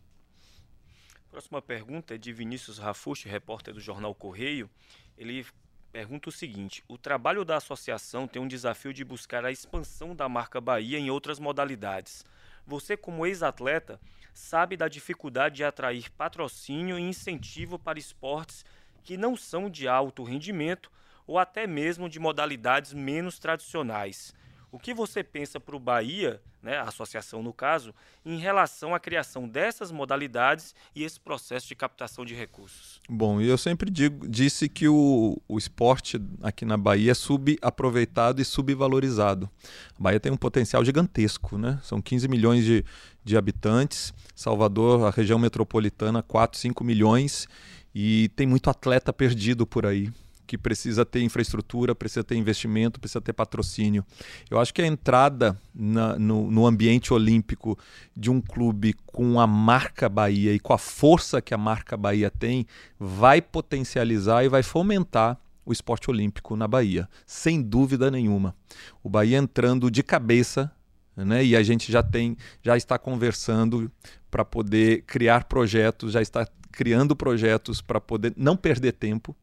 Próxima 1.35 1.61
pergunta 1.61 2.15
é 2.15 2.17
de 2.17 2.33
Vinícius 2.33 2.79
Rafucci, 2.79 3.29
repórter 3.29 3.75
do 3.75 3.81
jornal 3.81 4.15
Correio. 4.15 4.71
Ele 5.19 5.45
pergunta 5.91 6.29
o 6.29 6.33
seguinte: 6.33 6.85
O 6.87 6.97
trabalho 6.97 7.45
da 7.45 7.57
associação 7.57 8.29
tem 8.29 8.41
um 8.41 8.47
desafio 8.47 8.95
de 8.95 9.05
buscar 9.05 9.45
a 9.45 9.51
expansão 9.51 10.15
da 10.15 10.29
marca 10.29 10.61
Bahia 10.61 10.97
em 10.97 11.11
outras 11.11 11.41
modalidades. 11.41 12.25
Você, 12.65 12.97
como 12.97 13.27
ex-atleta, 13.27 14.01
sabe 14.33 14.77
da 14.77 14.87
dificuldade 14.87 15.57
de 15.57 15.65
atrair 15.65 16.09
patrocínio 16.13 16.97
e 16.97 17.03
incentivo 17.03 17.81
para 17.81 17.99
esportes 17.99 18.65
que 19.03 19.17
não 19.17 19.37
são 19.37 19.69
de 19.69 19.89
alto 19.89 20.23
rendimento 20.23 20.89
ou 21.27 21.37
até 21.37 21.67
mesmo 21.67 22.09
de 22.09 22.21
modalidades 22.21 22.93
menos 22.93 23.41
tradicionais. 23.41 24.33
O 24.75 24.79
que 24.81 24.93
você 24.93 25.23
pensa 25.23 25.61
para 25.61 25.77
o 25.77 25.79
Bahia, 25.79 26.43
né, 26.61 26.79
a 26.79 26.89
associação 26.89 27.45
no 27.45 27.53
caso, 27.53 27.95
em 28.27 28.39
relação 28.39 28.93
à 28.93 28.99
criação 28.99 29.49
dessas 29.49 29.93
modalidades 29.93 30.75
e 30.97 31.05
esse 31.05 31.21
processo 31.21 31.69
de 31.69 31.77
captação 31.77 32.25
de 32.25 32.35
recursos? 32.35 33.01
Bom, 33.09 33.41
eu 33.41 33.57
sempre 33.57 33.89
digo, 33.89 34.27
disse 34.27 34.69
que 34.69 34.89
o, 34.89 35.41
o 35.47 35.59
esporte 35.59 36.21
aqui 36.43 36.65
na 36.65 36.77
Bahia 36.77 37.13
é 37.13 37.15
subaproveitado 37.15 38.43
e 38.43 38.45
subvalorizado. 38.45 39.49
A 39.97 40.03
Bahia 40.03 40.19
tem 40.19 40.33
um 40.33 40.37
potencial 40.37 40.85
gigantesco, 40.85 41.57
né? 41.57 41.79
São 41.81 42.03
15 42.03 42.27
milhões 42.27 42.65
de, 42.65 42.85
de 43.23 43.37
habitantes, 43.37 44.13
Salvador, 44.35 45.07
a 45.07 45.11
região 45.11 45.39
metropolitana, 45.39 46.21
4, 46.21 46.59
5 46.59 46.83
milhões, 46.83 47.47
e 47.95 48.29
tem 48.35 48.45
muito 48.45 48.69
atleta 48.69 49.13
perdido 49.13 49.65
por 49.65 49.87
aí 49.87 50.11
que 50.47 50.59
precisa 50.59 51.05
ter 51.05 51.23
infraestrutura, 51.23 51.95
precisa 51.95 52.23
ter 52.23 52.37
investimento, 52.37 53.01
precisa 53.01 53.21
ter 53.21 53.33
patrocínio. 53.33 54.05
Eu 54.51 54.61
acho 54.61 54.73
que 54.73 54.83
a 54.83 54.87
entrada 54.87 55.59
na, 55.75 56.19
no, 56.19 56.51
no, 56.51 56.67
ambiente 56.67 57.13
olímpico 57.13 57.79
de 58.17 58.31
um 58.31 58.41
clube 58.41 58.95
com 59.07 59.41
a 59.41 59.47
marca 59.47 60.09
Bahia 60.09 60.53
e 60.53 60.61
com 60.61 60.73
a 60.73 60.79
força 60.79 61.41
que 61.41 61.55
a 61.55 61.59
marca 61.59 61.97
Bahia 61.97 62.31
tem 62.31 62.67
vai 62.99 63.41
potencializar 63.41 64.45
e 64.45 64.49
vai 64.49 64.63
fomentar 64.63 65.39
o 65.65 65.73
esporte 65.73 66.11
olímpico 66.11 66.57
na 66.57 66.69
Bahia, 66.69 67.09
sem 67.27 67.63
dúvida 67.63 68.11
nenhuma. 68.11 68.55
O 69.03 69.09
Bahia 69.09 69.39
entrando 69.39 69.91
de 69.91 70.03
cabeça, 70.03 70.71
né, 71.17 71.45
e 71.45 71.57
a 71.57 71.63
gente 71.63 71.91
já 71.91 72.03
tem, 72.03 72.37
já 72.63 72.77
está 72.77 72.99
conversando 72.99 73.91
para 74.31 74.45
poder 74.45 75.03
criar 75.03 75.45
projetos, 75.45 76.13
já 76.13 76.21
está 76.21 76.47
criando 76.71 77.15
projetos 77.15 77.81
para 77.81 78.01
poder 78.01 78.35
não 78.37 78.57
perder 78.57 78.93
tempo, 78.93 79.35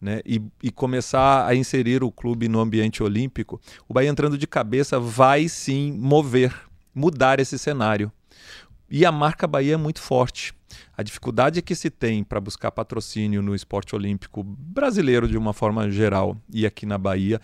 né, 0.00 0.20
e, 0.24 0.42
e, 0.62 0.70
começar 0.70 1.46
a 1.46 1.54
inserir 1.54 2.02
o 2.02 2.10
clube 2.10 2.48
no 2.48 2.60
ambiente 2.60 3.02
olímpico, 3.02 3.60
o 3.88 3.94
Bahia 3.94 4.08
entrando 4.08 4.36
de 4.36 4.46
cabeça 4.46 4.98
vai 4.98 5.48
sim 5.48 5.92
mover, 5.92 6.54
mudar 6.94 7.40
esse 7.40 7.58
cenário. 7.58 8.10
E 8.88 9.04
a 9.04 9.10
marca 9.10 9.46
Bahia 9.46 9.74
é 9.74 9.76
muito 9.76 10.00
forte. 10.00 10.54
A 10.96 11.02
dificuldade 11.02 11.62
que 11.62 11.74
se 11.74 11.90
tem 11.90 12.22
para 12.22 12.40
buscar 12.40 12.70
patrocínio 12.70 13.42
no 13.42 13.54
esporte 13.54 13.94
olímpico 13.94 14.42
brasileiro 14.42 15.28
de 15.28 15.36
uma 15.36 15.52
forma 15.52 15.90
geral 15.90 16.36
e 16.52 16.64
aqui 16.66 16.86
na 16.86 16.98
Bahia, 16.98 17.40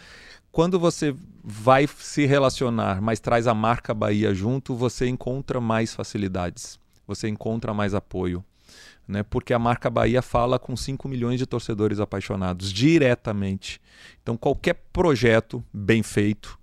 quando 0.50 0.79
você 0.79 1.14
vai 1.43 1.87
se 1.87 2.26
relacionar, 2.26 3.00
mas 3.00 3.21
traz 3.21 3.47
a 3.47 3.55
marca 3.55 3.95
Bahia 3.95 4.35
junto, 4.35 4.75
você 4.75 5.09
encontra 5.09 5.61
mais 5.61 5.95
facilidades, 5.95 6.79
você 7.07 7.29
encontra 7.29 7.73
mais 7.73 7.95
apoio 7.95 8.45
né? 9.06 9.23
Porque 9.23 9.52
a 9.52 9.59
marca 9.59 9.90
Bahia 9.90 10.23
fala 10.23 10.59
com 10.59 10.76
5 10.76 11.09
milhões 11.09 11.38
de 11.38 11.47
torcedores 11.47 12.00
apaixonados 12.00 12.73
diretamente. 12.73 13.80
Então, 14.23 14.37
qualquer 14.37 14.75
projeto 14.92 15.64
bem 15.73 16.02
feito 16.02 16.59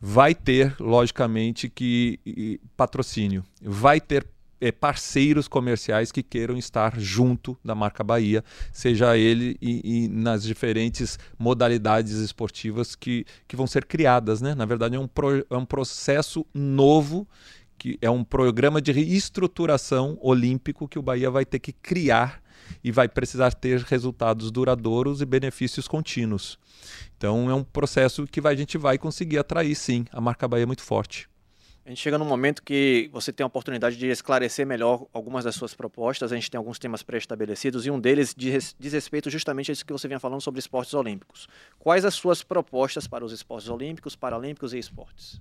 vai 0.00 0.34
ter, 0.34 0.74
logicamente, 0.78 1.68
que 1.68 2.60
patrocínio, 2.76 3.44
vai 3.62 4.00
ter 4.00 4.26
é, 4.60 4.72
parceiros 4.72 5.48
comerciais 5.48 6.10
que 6.10 6.22
queiram 6.22 6.56
estar 6.56 6.98
junto 6.98 7.56
da 7.64 7.74
marca 7.74 8.02
Bahia, 8.02 8.42
seja 8.72 9.16
ele 9.16 9.56
e, 9.60 10.04
e, 10.04 10.08
nas 10.08 10.42
diferentes 10.42 11.18
modalidades 11.38 12.12
esportivas 12.14 12.94
que, 12.94 13.24
que 13.46 13.56
vão 13.56 13.66
ser 13.66 13.84
criadas. 13.84 14.40
Né? 14.40 14.54
Na 14.54 14.64
verdade, 14.64 14.96
é 14.96 14.98
um, 14.98 15.08
pro, 15.08 15.46
é 15.48 15.56
um 15.56 15.66
processo 15.66 16.46
novo 16.54 17.26
que 17.78 17.98
é 18.00 18.10
um 18.10 18.24
programa 18.24 18.80
de 18.80 18.92
reestruturação 18.92 20.18
olímpico 20.20 20.88
que 20.88 20.98
o 20.98 21.02
Bahia 21.02 21.30
vai 21.30 21.44
ter 21.44 21.58
que 21.58 21.72
criar 21.72 22.42
e 22.82 22.90
vai 22.90 23.08
precisar 23.08 23.52
ter 23.52 23.80
resultados 23.80 24.50
duradouros 24.50 25.20
e 25.20 25.26
benefícios 25.26 25.86
contínuos. 25.86 26.58
Então 27.16 27.50
é 27.50 27.54
um 27.54 27.64
processo 27.64 28.26
que 28.26 28.40
a 28.46 28.54
gente 28.54 28.76
vai 28.78 28.98
conseguir 28.98 29.38
atrair 29.38 29.74
sim. 29.74 30.04
A 30.12 30.20
marca 30.20 30.48
Bahia 30.48 30.64
é 30.64 30.66
muito 30.66 30.82
forte. 30.82 31.28
A 31.86 31.88
gente 31.88 32.00
chega 32.00 32.18
num 32.18 32.24
momento 32.24 32.64
que 32.64 33.08
você 33.12 33.32
tem 33.32 33.44
a 33.44 33.46
oportunidade 33.46 33.96
de 33.96 34.08
esclarecer 34.08 34.66
melhor 34.66 35.06
algumas 35.12 35.44
das 35.44 35.54
suas 35.54 35.72
propostas. 35.72 36.32
A 36.32 36.34
gente 36.34 36.50
tem 36.50 36.58
alguns 36.58 36.80
temas 36.80 37.00
pré-estabelecidos 37.00 37.86
e 37.86 37.92
um 37.92 38.00
deles 38.00 38.34
diz, 38.36 38.74
diz 38.76 38.92
respeito 38.92 39.30
justamente 39.30 39.70
a 39.70 39.72
isso 39.72 39.86
que 39.86 39.92
você 39.92 40.08
vinha 40.08 40.18
falando 40.18 40.40
sobre 40.40 40.58
esportes 40.58 40.94
olímpicos. 40.94 41.46
Quais 41.78 42.04
as 42.04 42.14
suas 42.14 42.42
propostas 42.42 43.06
para 43.06 43.24
os 43.24 43.30
esportes 43.30 43.68
olímpicos, 43.68 44.16
paralímpicos 44.16 44.74
e 44.74 44.78
esportes? 44.78 45.40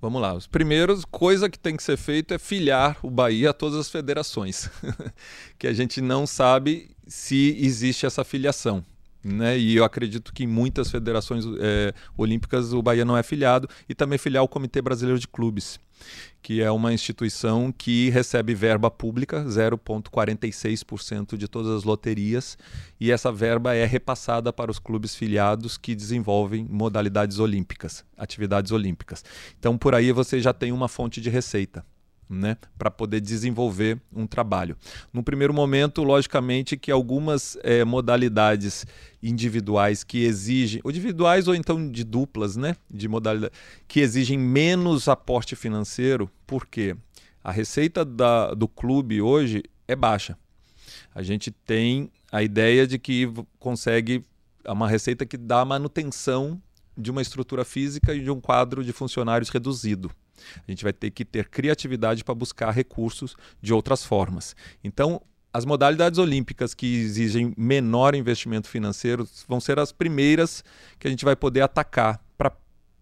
Vamos 0.00 0.22
lá. 0.22 0.32
Os 0.32 0.46
primeiros, 0.46 1.04
coisa 1.04 1.50
que 1.50 1.58
tem 1.58 1.76
que 1.76 1.82
ser 1.82 1.98
feita 1.98 2.36
é 2.36 2.38
filiar 2.38 2.96
o 3.02 3.10
Bahia 3.10 3.50
a 3.50 3.52
todas 3.52 3.78
as 3.78 3.90
federações, 3.90 4.70
que 5.58 5.66
a 5.66 5.74
gente 5.74 6.00
não 6.00 6.26
sabe 6.26 6.96
se 7.06 7.54
existe 7.60 8.06
essa 8.06 8.24
filiação. 8.24 8.82
Né? 9.24 9.56
E 9.56 9.76
eu 9.76 9.84
acredito 9.84 10.32
que 10.32 10.44
em 10.44 10.48
muitas 10.48 10.90
federações 10.90 11.44
é, 11.60 11.94
olímpicas 12.16 12.72
o 12.72 12.82
Bahia 12.82 13.04
não 13.04 13.16
é 13.16 13.22
filiado 13.22 13.68
e 13.88 13.94
também 13.94 14.18
filiar 14.18 14.42
o 14.42 14.48
Comitê 14.48 14.82
Brasileiro 14.82 15.18
de 15.18 15.28
Clubes, 15.28 15.78
que 16.42 16.60
é 16.60 16.70
uma 16.72 16.92
instituição 16.92 17.70
que 17.70 18.10
recebe 18.10 18.52
verba 18.52 18.90
pública, 18.90 19.44
0,46% 19.44 21.36
de 21.36 21.46
todas 21.46 21.70
as 21.70 21.84
loterias, 21.84 22.58
e 22.98 23.12
essa 23.12 23.30
verba 23.30 23.74
é 23.74 23.84
repassada 23.84 24.52
para 24.52 24.72
os 24.72 24.80
clubes 24.80 25.14
filiados 25.14 25.78
que 25.78 25.94
desenvolvem 25.94 26.66
modalidades 26.68 27.38
olímpicas, 27.38 28.04
atividades 28.16 28.72
olímpicas. 28.72 29.24
Então 29.56 29.78
por 29.78 29.94
aí 29.94 30.10
você 30.10 30.40
já 30.40 30.52
tem 30.52 30.72
uma 30.72 30.88
fonte 30.88 31.20
de 31.20 31.30
receita 31.30 31.84
né, 32.32 32.56
para 32.78 32.90
poder 32.90 33.20
desenvolver 33.20 34.00
um 34.12 34.26
trabalho. 34.26 34.76
No 35.12 35.22
primeiro 35.22 35.52
momento, 35.52 36.02
logicamente, 36.02 36.76
que 36.76 36.90
algumas 36.90 37.58
é, 37.62 37.84
modalidades 37.84 38.86
individuais 39.22 40.02
que 40.02 40.24
exigem, 40.24 40.80
ou 40.82 40.90
individuais 40.90 41.46
ou 41.46 41.54
então 41.54 41.90
de 41.90 42.02
duplas, 42.02 42.56
né, 42.56 42.76
de 42.90 43.08
modalidade, 43.08 43.52
que 43.86 44.00
exigem 44.00 44.38
menos 44.38 45.08
aporte 45.08 45.54
financeiro, 45.54 46.30
porque 46.46 46.96
a 47.42 47.52
receita 47.52 48.04
da, 48.04 48.52
do 48.54 48.66
clube 48.66 49.20
hoje 49.22 49.62
é 49.86 49.94
baixa. 49.94 50.36
A 51.14 51.22
gente 51.22 51.50
tem 51.50 52.10
a 52.30 52.42
ideia 52.42 52.86
de 52.86 52.98
que 52.98 53.28
consegue 53.58 54.24
uma 54.66 54.88
receita 54.88 55.26
que 55.26 55.36
dá 55.36 55.64
manutenção 55.64 56.60
de 56.96 57.10
uma 57.10 57.22
estrutura 57.22 57.64
física 57.64 58.14
e 58.14 58.20
de 58.20 58.30
um 58.30 58.40
quadro 58.40 58.84
de 58.84 58.92
funcionários 58.92 59.48
reduzido. 59.48 60.10
A 60.66 60.70
gente 60.70 60.82
vai 60.82 60.92
ter 60.92 61.10
que 61.10 61.24
ter 61.24 61.48
criatividade 61.48 62.24
para 62.24 62.34
buscar 62.34 62.70
recursos 62.70 63.36
de 63.60 63.72
outras 63.72 64.04
formas. 64.04 64.56
Então, 64.82 65.20
as 65.52 65.64
modalidades 65.64 66.18
olímpicas 66.18 66.74
que 66.74 66.86
exigem 66.86 67.52
menor 67.56 68.14
investimento 68.14 68.68
financeiro 68.68 69.28
vão 69.48 69.60
ser 69.60 69.78
as 69.78 69.92
primeiras 69.92 70.64
que 70.98 71.06
a 71.06 71.10
gente 71.10 71.24
vai 71.24 71.36
poder 71.36 71.60
atacar. 71.60 72.22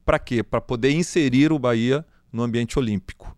Para 0.04 0.18
quê? 0.18 0.42
Para 0.42 0.60
poder 0.60 0.90
inserir 0.90 1.52
o 1.52 1.58
Bahia 1.58 2.04
no 2.32 2.42
ambiente 2.42 2.78
olímpico 2.78 3.36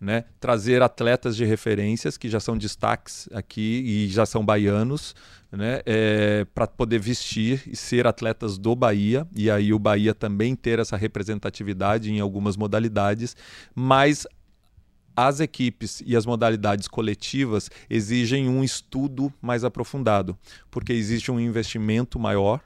né? 0.00 0.24
trazer 0.40 0.82
atletas 0.82 1.36
de 1.36 1.44
referências 1.44 2.16
que 2.16 2.28
já 2.28 2.40
são 2.40 2.56
destaques 2.56 3.28
aqui 3.32 3.82
e 3.84 4.08
já 4.08 4.24
são 4.24 4.44
baianos, 4.44 5.14
né? 5.52 5.82
É, 5.84 6.46
para 6.54 6.66
poder 6.66 6.98
vestir 6.98 7.62
e 7.66 7.76
ser 7.76 8.06
atletas 8.06 8.56
do 8.56 8.74
Bahia, 8.74 9.26
e 9.36 9.50
aí 9.50 9.74
o 9.74 9.78
Bahia 9.78 10.14
também 10.14 10.54
ter 10.54 10.78
essa 10.78 10.96
representatividade 10.96 12.10
em 12.10 12.20
algumas 12.20 12.56
modalidades, 12.56 13.36
mas 13.74 14.26
as 15.16 15.40
equipes 15.40 16.02
e 16.04 16.16
as 16.16 16.24
modalidades 16.26 16.88
coletivas 16.88 17.70
exigem 17.88 18.48
um 18.48 18.62
estudo 18.64 19.32
mais 19.40 19.64
aprofundado, 19.64 20.36
porque 20.70 20.92
existe 20.92 21.30
um 21.30 21.40
investimento 21.40 22.18
maior, 22.18 22.60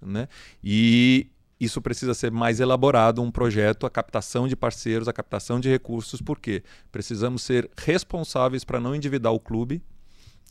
né? 0.00 0.28
E 0.62 1.26
isso 1.60 1.82
precisa 1.82 2.14
ser 2.14 2.30
mais 2.30 2.58
elaborado, 2.58 3.20
um 3.20 3.30
projeto, 3.30 3.84
a 3.84 3.90
captação 3.90 4.48
de 4.48 4.56
parceiros, 4.56 5.08
a 5.08 5.12
captação 5.12 5.60
de 5.60 5.68
recursos, 5.68 6.22
porque 6.22 6.62
precisamos 6.90 7.42
ser 7.42 7.70
responsáveis 7.76 8.64
para 8.64 8.80
não 8.80 8.94
endividar 8.94 9.32
o 9.32 9.38
clube, 9.38 9.82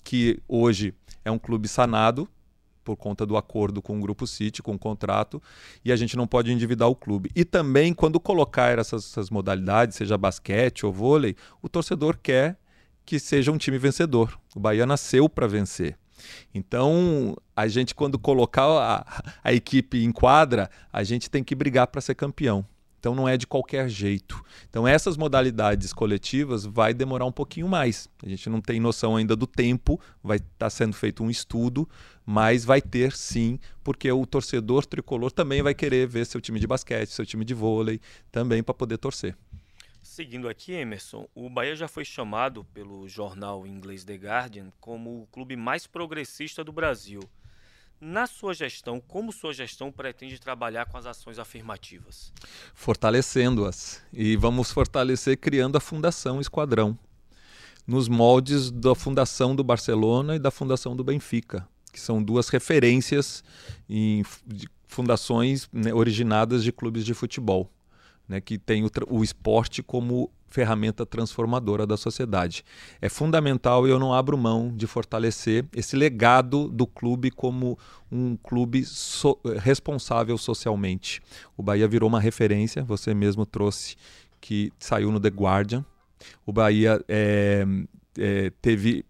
que 0.04 0.40
hoje 0.48 0.94
é 1.26 1.32
um 1.32 1.40
clube 1.40 1.68
sanado 1.68 2.30
por 2.90 2.98
conta 2.98 3.24
do 3.24 3.38
acordo 3.38 3.84
com 3.84 4.00
o 4.00 4.02
Grupo 4.02 4.26
City, 4.26 4.64
com 4.64 4.74
o 4.74 4.80
contrato, 4.80 5.40
e 5.86 5.92
a 5.92 5.96
gente 5.96 6.18
não 6.18 6.26
pode 6.26 6.52
endividar 6.52 6.90
o 6.90 6.96
clube. 6.96 7.30
E 7.36 7.46
também, 7.46 7.94
quando 7.94 8.20
colocar 8.20 8.80
essas, 8.80 9.06
essas 9.06 9.30
modalidades, 9.30 9.96
seja 9.96 10.18
basquete 10.18 10.88
ou 10.88 10.92
vôlei, 10.92 11.36
o 11.62 11.70
torcedor 11.70 12.18
quer 12.18 12.58
que 13.06 13.20
seja 13.20 13.52
um 13.52 13.60
time 13.60 13.78
vencedor. 13.78 14.40
O 14.56 14.60
Bahia 14.60 14.88
nasceu 14.88 15.30
para 15.30 15.46
vencer. 15.46 15.96
Então, 16.52 17.38
a 17.56 17.68
gente, 17.68 17.94
quando 17.94 18.18
colocar 18.18 18.66
a, 18.66 19.24
a 19.44 19.54
equipe 19.54 20.04
em 20.04 20.12
quadra, 20.12 20.68
a 20.92 21.04
gente 21.04 21.30
tem 21.30 21.44
que 21.44 21.54
brigar 21.54 21.86
para 21.86 22.02
ser 22.02 22.16
campeão. 22.16 22.66
Então 23.00 23.16
não 23.16 23.28
é 23.28 23.38
de 23.38 23.48
qualquer 23.48 23.88
jeito. 23.88 24.44
Então 24.70 24.88
essas 24.88 25.16
modalidades 25.16 25.94
coletivas 25.94 26.66
vai 26.66 26.94
demorar 26.94 27.26
um 27.26 27.32
pouquinho 27.32 27.68
mais. 27.68 28.10
A 28.22 28.28
gente 28.30 28.50
não 28.50 28.62
tem 28.62 28.80
noção 28.80 29.16
ainda 29.16 29.36
do 29.36 29.48
tempo, 29.48 30.00
vai 30.22 30.38
estar 30.38 30.50
tá 30.58 30.70
sendo 30.70 30.94
feito 30.94 31.24
um 31.24 31.30
estudo, 31.30 31.88
mas 32.26 32.66
vai 32.66 32.82
ter 32.82 33.14
sim, 33.14 33.58
porque 33.84 34.12
o 34.12 34.26
torcedor 34.26 34.86
tricolor 34.86 35.32
também 35.32 35.62
vai 35.62 35.74
querer 35.74 36.08
ver 36.08 36.26
seu 36.26 36.42
time 36.42 36.60
de 36.60 36.68
basquete, 36.68 37.10
seu 37.10 37.26
time 37.26 37.46
de 37.46 37.54
vôlei, 37.54 38.00
também 38.32 38.62
para 38.62 38.74
poder 38.74 38.98
torcer. 38.98 39.36
Seguindo 40.02 40.50
aqui, 40.50 40.74
Emerson, 40.74 41.28
o 41.34 41.50
Bahia 41.50 41.76
já 41.76 41.88
foi 41.88 42.04
chamado 42.04 42.64
pelo 42.74 43.08
jornal 43.08 43.66
inglês 43.66 44.04
The 44.04 44.16
Guardian 44.16 44.72
como 44.80 45.22
o 45.22 45.28
clube 45.28 45.56
mais 45.56 45.88
progressista 45.88 46.64
do 46.64 46.72
Brasil. 46.72 47.22
Na 48.02 48.28
sua 48.28 48.54
gestão, 48.54 49.02
como 49.06 49.34
sua 49.34 49.54
gestão 49.54 49.92
pretende 49.92 50.40
trabalhar 50.40 50.86
com 50.86 50.98
as 50.98 51.06
ações 51.06 51.38
afirmativas? 51.38 52.32
Fortalecendo-as. 52.74 54.02
E 54.14 54.38
vamos 54.38 54.72
fortalecer 54.72 55.38
criando 55.38 55.78
a 55.78 55.82
Fundação 55.82 56.40
Esquadrão, 56.40 56.98
nos 57.86 58.08
moldes 58.08 58.72
da 58.72 58.96
Fundação 58.96 59.54
do 59.54 59.66
Barcelona 59.66 60.38
e 60.38 60.40
da 60.40 60.50
Fundação 60.50 60.96
do 60.96 61.04
Benfica, 61.04 61.68
que 61.92 62.00
são 62.00 62.24
duas 62.24 62.48
referências 62.48 63.44
em 63.90 64.24
fundações 64.88 65.68
né, 65.74 65.94
originadas 65.94 66.64
de 66.64 66.72
clubes 66.72 67.04
de 67.04 67.14
futebol 67.14 67.70
né, 68.30 68.40
que 68.40 68.60
tem 68.60 68.86
o, 68.86 68.92
o 69.10 69.24
esporte 69.24 69.82
como 69.82 70.32
ferramenta 70.48 71.06
transformadora 71.06 71.86
da 71.86 71.98
sociedade. 71.98 72.64
É 73.02 73.10
fundamental 73.10 73.88
e 73.88 73.92
eu 73.92 74.00
não 74.00 74.14
abro 74.14 74.38
mão 74.38 74.72
de 74.76 74.88
fortalecer 74.88 75.66
esse 75.76 75.96
legado 75.96 76.68
do 76.70 76.88
clube 76.88 77.32
como 77.32 77.78
um 78.12 78.36
clube 78.36 78.84
so, 78.86 79.40
responsável 79.60 80.38
socialmente. 80.38 81.22
O 81.58 81.64
Bahia 81.64 81.88
virou 81.88 82.08
uma 82.08 82.20
referência, 82.20 82.84
você 82.84 83.14
mesmo 83.14 83.46
trouxe 83.46 83.96
que 84.40 84.72
saiu 84.80 85.12
no 85.12 85.20
The 85.20 85.30
Guardian. 85.30 85.86
O 86.46 86.52
Bahia 86.52 87.04
é, 87.08 87.66
é, 88.18 88.52
teve 88.62 89.06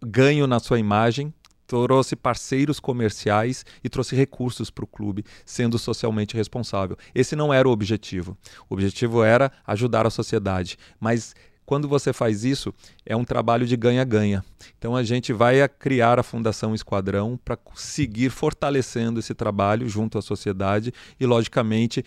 ganho 0.00 0.46
na 0.46 0.60
sua 0.60 0.78
imagem 0.78 1.32
trouxe 1.68 2.16
parceiros 2.16 2.80
comerciais 2.80 3.64
e 3.84 3.88
trouxe 3.88 4.16
recursos 4.16 4.70
para 4.70 4.84
o 4.84 4.88
clube, 4.88 5.24
sendo 5.44 5.78
socialmente 5.78 6.34
responsável. 6.34 6.96
Esse 7.14 7.36
não 7.36 7.52
era 7.52 7.68
o 7.68 7.70
objetivo. 7.70 8.36
O 8.68 8.74
objetivo 8.74 9.22
era 9.22 9.52
ajudar 9.66 10.06
a 10.06 10.10
sociedade, 10.10 10.78
mas 10.98 11.34
quando 11.66 11.86
você 11.86 12.14
faz 12.14 12.44
isso, 12.44 12.72
é 13.04 13.14
um 13.14 13.24
trabalho 13.24 13.66
de 13.66 13.76
ganha-ganha. 13.76 14.42
Então 14.78 14.96
a 14.96 15.02
gente 15.02 15.34
vai 15.34 15.68
criar 15.68 16.18
a 16.18 16.22
Fundação 16.22 16.74
Esquadrão 16.74 17.38
para 17.44 17.58
seguir 17.74 18.30
fortalecendo 18.30 19.20
esse 19.20 19.34
trabalho 19.34 19.86
junto 19.86 20.16
à 20.16 20.22
sociedade 20.22 20.94
e, 21.20 21.26
logicamente, 21.26 22.02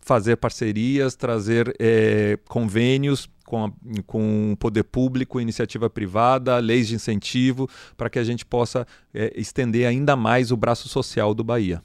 fazer 0.00 0.36
parcerias, 0.36 1.14
trazer 1.14 1.74
é, 1.78 2.38
convênios 2.48 3.28
com, 3.44 3.64
a, 3.64 3.72
com 4.06 4.52
o 4.52 4.56
poder 4.56 4.84
público, 4.84 5.40
iniciativa 5.40 5.90
privada, 5.90 6.58
leis 6.58 6.88
de 6.88 6.94
incentivo, 6.94 7.68
para 7.96 8.08
que 8.08 8.18
a 8.18 8.24
gente 8.24 8.46
possa 8.46 8.86
é, 9.12 9.32
estender 9.36 9.86
ainda 9.86 10.16
mais 10.16 10.50
o 10.50 10.56
braço 10.56 10.88
social 10.88 11.34
do 11.34 11.44
Bahia. 11.44 11.82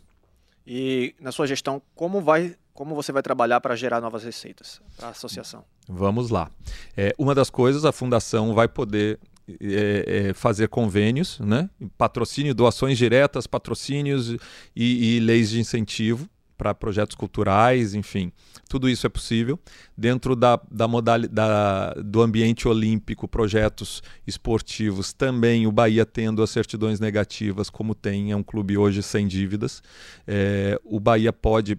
E 0.65 1.15
na 1.19 1.31
sua 1.31 1.45
gestão, 1.45 1.81
como 1.95 2.21
vai 2.21 2.55
como 2.73 2.93
você 2.93 3.13
vai 3.13 3.23
trabalhar 3.23 3.61
para 3.61 3.73
gerar 3.73 4.01
novas 4.01 4.25
receitas 4.25 4.81
para 4.97 5.07
a 5.07 5.11
associação? 5.11 5.63
Vamos 5.87 6.29
lá. 6.29 6.51
É, 6.97 7.15
uma 7.17 7.33
das 7.33 7.49
coisas, 7.49 7.85
a 7.85 7.91
fundação 7.93 8.53
vai 8.53 8.67
poder 8.67 9.17
é, 9.61 10.27
é, 10.29 10.33
fazer 10.33 10.67
convênios, 10.67 11.39
né? 11.39 11.69
patrocínio, 11.97 12.53
doações 12.53 12.97
diretas, 12.97 13.47
patrocínios 13.47 14.35
e, 14.75 15.15
e 15.15 15.19
leis 15.21 15.51
de 15.51 15.59
incentivo 15.61 16.29
para 16.57 16.73
projetos 16.73 17.15
culturais, 17.15 17.93
enfim, 17.93 18.31
tudo 18.69 18.89
isso 18.89 19.05
é 19.05 19.09
possível. 19.09 19.59
Dentro 19.97 20.35
da, 20.35 20.59
da 20.71 20.87
modalidade 20.87 22.01
do 22.03 22.21
ambiente 22.21 22.67
olímpico, 22.67 23.27
projetos 23.27 24.01
esportivos, 24.25 25.13
também 25.13 25.67
o 25.67 25.71
Bahia 25.71 26.05
tendo 26.05 26.41
as 26.41 26.49
certidões 26.49 26.99
negativas, 26.99 27.69
como 27.69 27.93
tem, 27.93 28.31
é 28.31 28.35
um 28.35 28.43
clube 28.43 28.77
hoje 28.77 29.03
sem 29.03 29.27
dívidas. 29.27 29.83
É, 30.27 30.79
o 30.83 30.99
Bahia 30.99 31.31
pode 31.33 31.77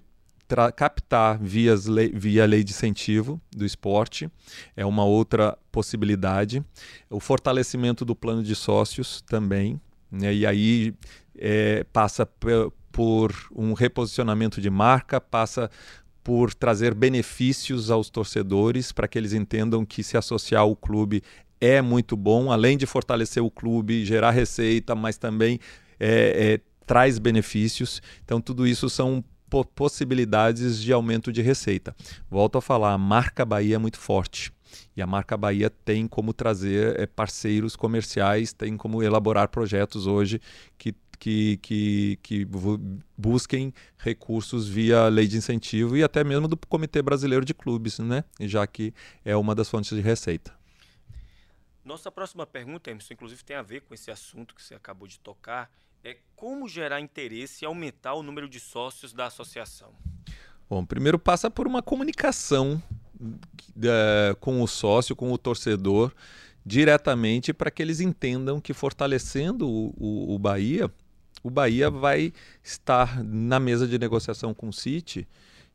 captar 0.77 1.39
vias 1.41 1.87
via 2.15 2.47
lei 2.47 2.63
de 2.63 2.71
incentivo 2.71 3.41
do 3.51 3.67
esporte, 3.67 4.31
é 4.77 4.87
uma 4.87 5.05
outra 5.05 5.59
possibilidade. 5.73 6.65
O 7.11 7.19
fortalecimento 7.19 8.05
do 8.05 8.15
plano 8.15 8.43
de 8.43 8.55
sócios 8.55 9.23
também, 9.23 9.81
Né? 10.11 10.33
E 10.33 10.47
aí 10.47 10.95
é, 11.37 11.85
passa 11.93 12.27
por 12.97 13.31
um 13.55 13.75
reposicionamento 13.75 14.59
de 14.59 14.71
marca, 14.71 15.21
passa 15.21 15.71
por 16.25 16.55
trazer 16.55 16.95
benefícios 16.95 17.91
aos 17.91 18.09
torcedores 18.09 18.91
para 18.91 19.07
que 19.07 19.19
eles 19.19 19.35
entendam 19.35 19.85
que 19.85 20.03
se 20.03 20.17
associar 20.17 20.63
ao 20.63 20.75
clube 20.75 21.23
é 21.61 21.83
muito 21.83 22.17
bom, 22.17 22.51
além 22.51 22.75
de 22.79 22.87
fortalecer 22.87 23.43
o 23.43 23.51
clube, 23.51 24.03
gerar 24.03 24.31
receita, 24.31 24.95
mas 24.95 25.19
também 25.19 25.61
é, 26.01 26.55
é, 26.55 26.61
traz 26.87 27.19
benefícios. 27.19 28.01
Então, 28.25 28.41
tudo 28.41 28.67
isso 28.67 28.89
são 28.89 29.23
possibilidades 29.75 30.81
de 30.81 30.91
aumento 30.91 31.31
de 31.31 31.43
receita. 31.43 31.95
Volto 32.31 32.57
a 32.57 32.63
falar, 32.63 32.95
a 32.95 32.99
marca 32.99 33.45
Bahia 33.45 33.75
é 33.77 33.79
muito 33.79 33.99
forte. 33.99 34.51
E 34.97 35.03
a 35.03 35.07
marca 35.07 35.37
Bahia 35.37 35.71
tem 35.71 36.07
como 36.07 36.33
trazer 36.33 36.99
é, 36.99 37.07
parceiros 37.07 37.77
comerciais, 37.77 38.53
tem 38.53 38.77
como 38.77 39.03
elaborar 39.03 39.49
projetos 39.49 40.07
hoje 40.07 40.41
que, 40.77 40.95
que, 41.19 41.57
que, 41.59 42.19
que 42.23 42.47
busquem 43.17 43.73
recursos 43.99 44.69
via 44.69 45.09
lei 45.09 45.27
de 45.27 45.37
incentivo 45.37 45.97
e 45.97 46.03
até 46.03 46.23
mesmo 46.23 46.47
do 46.49 46.57
Comitê 46.57 47.03
Brasileiro 47.03 47.45
de 47.45 47.55
Clubes, 47.55 47.99
né? 47.99 48.25
já 48.41 48.67
que 48.67 48.93
é 49.25 49.37
uma 49.37 49.55
das 49.55 49.69
fontes 49.69 49.91
de 49.97 50.01
receita. 50.01 50.55
Nossa 51.85 52.11
próxima 52.11 52.47
pergunta, 52.47 52.91
Emerson, 52.91 53.15
inclusive 53.15 53.45
tem 53.45 53.57
a 53.57 53.63
ver 53.63 53.83
com 53.83 53.95
esse 53.95 54.11
assunto 54.11 54.55
que 54.55 54.63
você 54.63 54.75
acabou 54.75 55.07
de 55.07 55.21
tocar, 55.21 55.71
é 56.03 56.17
como 56.35 56.69
gerar 56.69 57.01
interesse 57.01 57.65
e 57.65 57.67
aumentar 57.67 58.15
o 58.15 58.23
número 58.23 58.49
de 58.49 58.61
sócios 58.61 59.13
da 59.13 59.27
associação? 59.27 59.93
Bom, 60.69 60.85
primeiro 60.85 61.19
passa 61.19 61.49
por 61.49 61.67
uma 61.67 61.81
comunicação 61.81 62.83
uh, 63.21 64.37
com 64.41 64.63
o 64.63 64.67
sócio, 64.67 65.15
com 65.15 65.33
o 65.33 65.39
torcedor, 65.39 66.13
diretamente 66.65 67.53
para 67.53 67.71
que 67.71 67.81
eles 67.81 68.01
entendam 68.01 68.61
que 68.61 68.75
fortalecendo 68.75 69.69
o, 69.69 69.95
o, 69.97 70.35
o, 70.35 70.39
Bahia, 70.41 70.93
o 71.43 71.51
Bahia 71.51 71.91
vai 71.91 72.33
estar 72.63 73.23
na 73.23 73.61
mesa 73.61 73.87
de 73.87 73.99
negociação 73.99 74.53
com 74.53 74.69
o 74.69 74.73
City 74.73 75.27